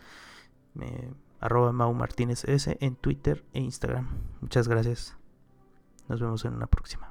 Me, 0.74 1.13
arroba 1.39 1.71
Mau 1.71 1.93
Martínez 1.93 2.43
S 2.45 2.78
en 2.80 2.95
Twitter 2.95 3.45
e 3.54 3.60
Instagram. 3.60 4.10
Muchas 4.41 4.67
gracias. 4.67 5.15
Nos 6.08 6.19
vemos 6.19 6.43
en 6.45 6.54
una 6.54 6.67
próxima. 6.67 7.11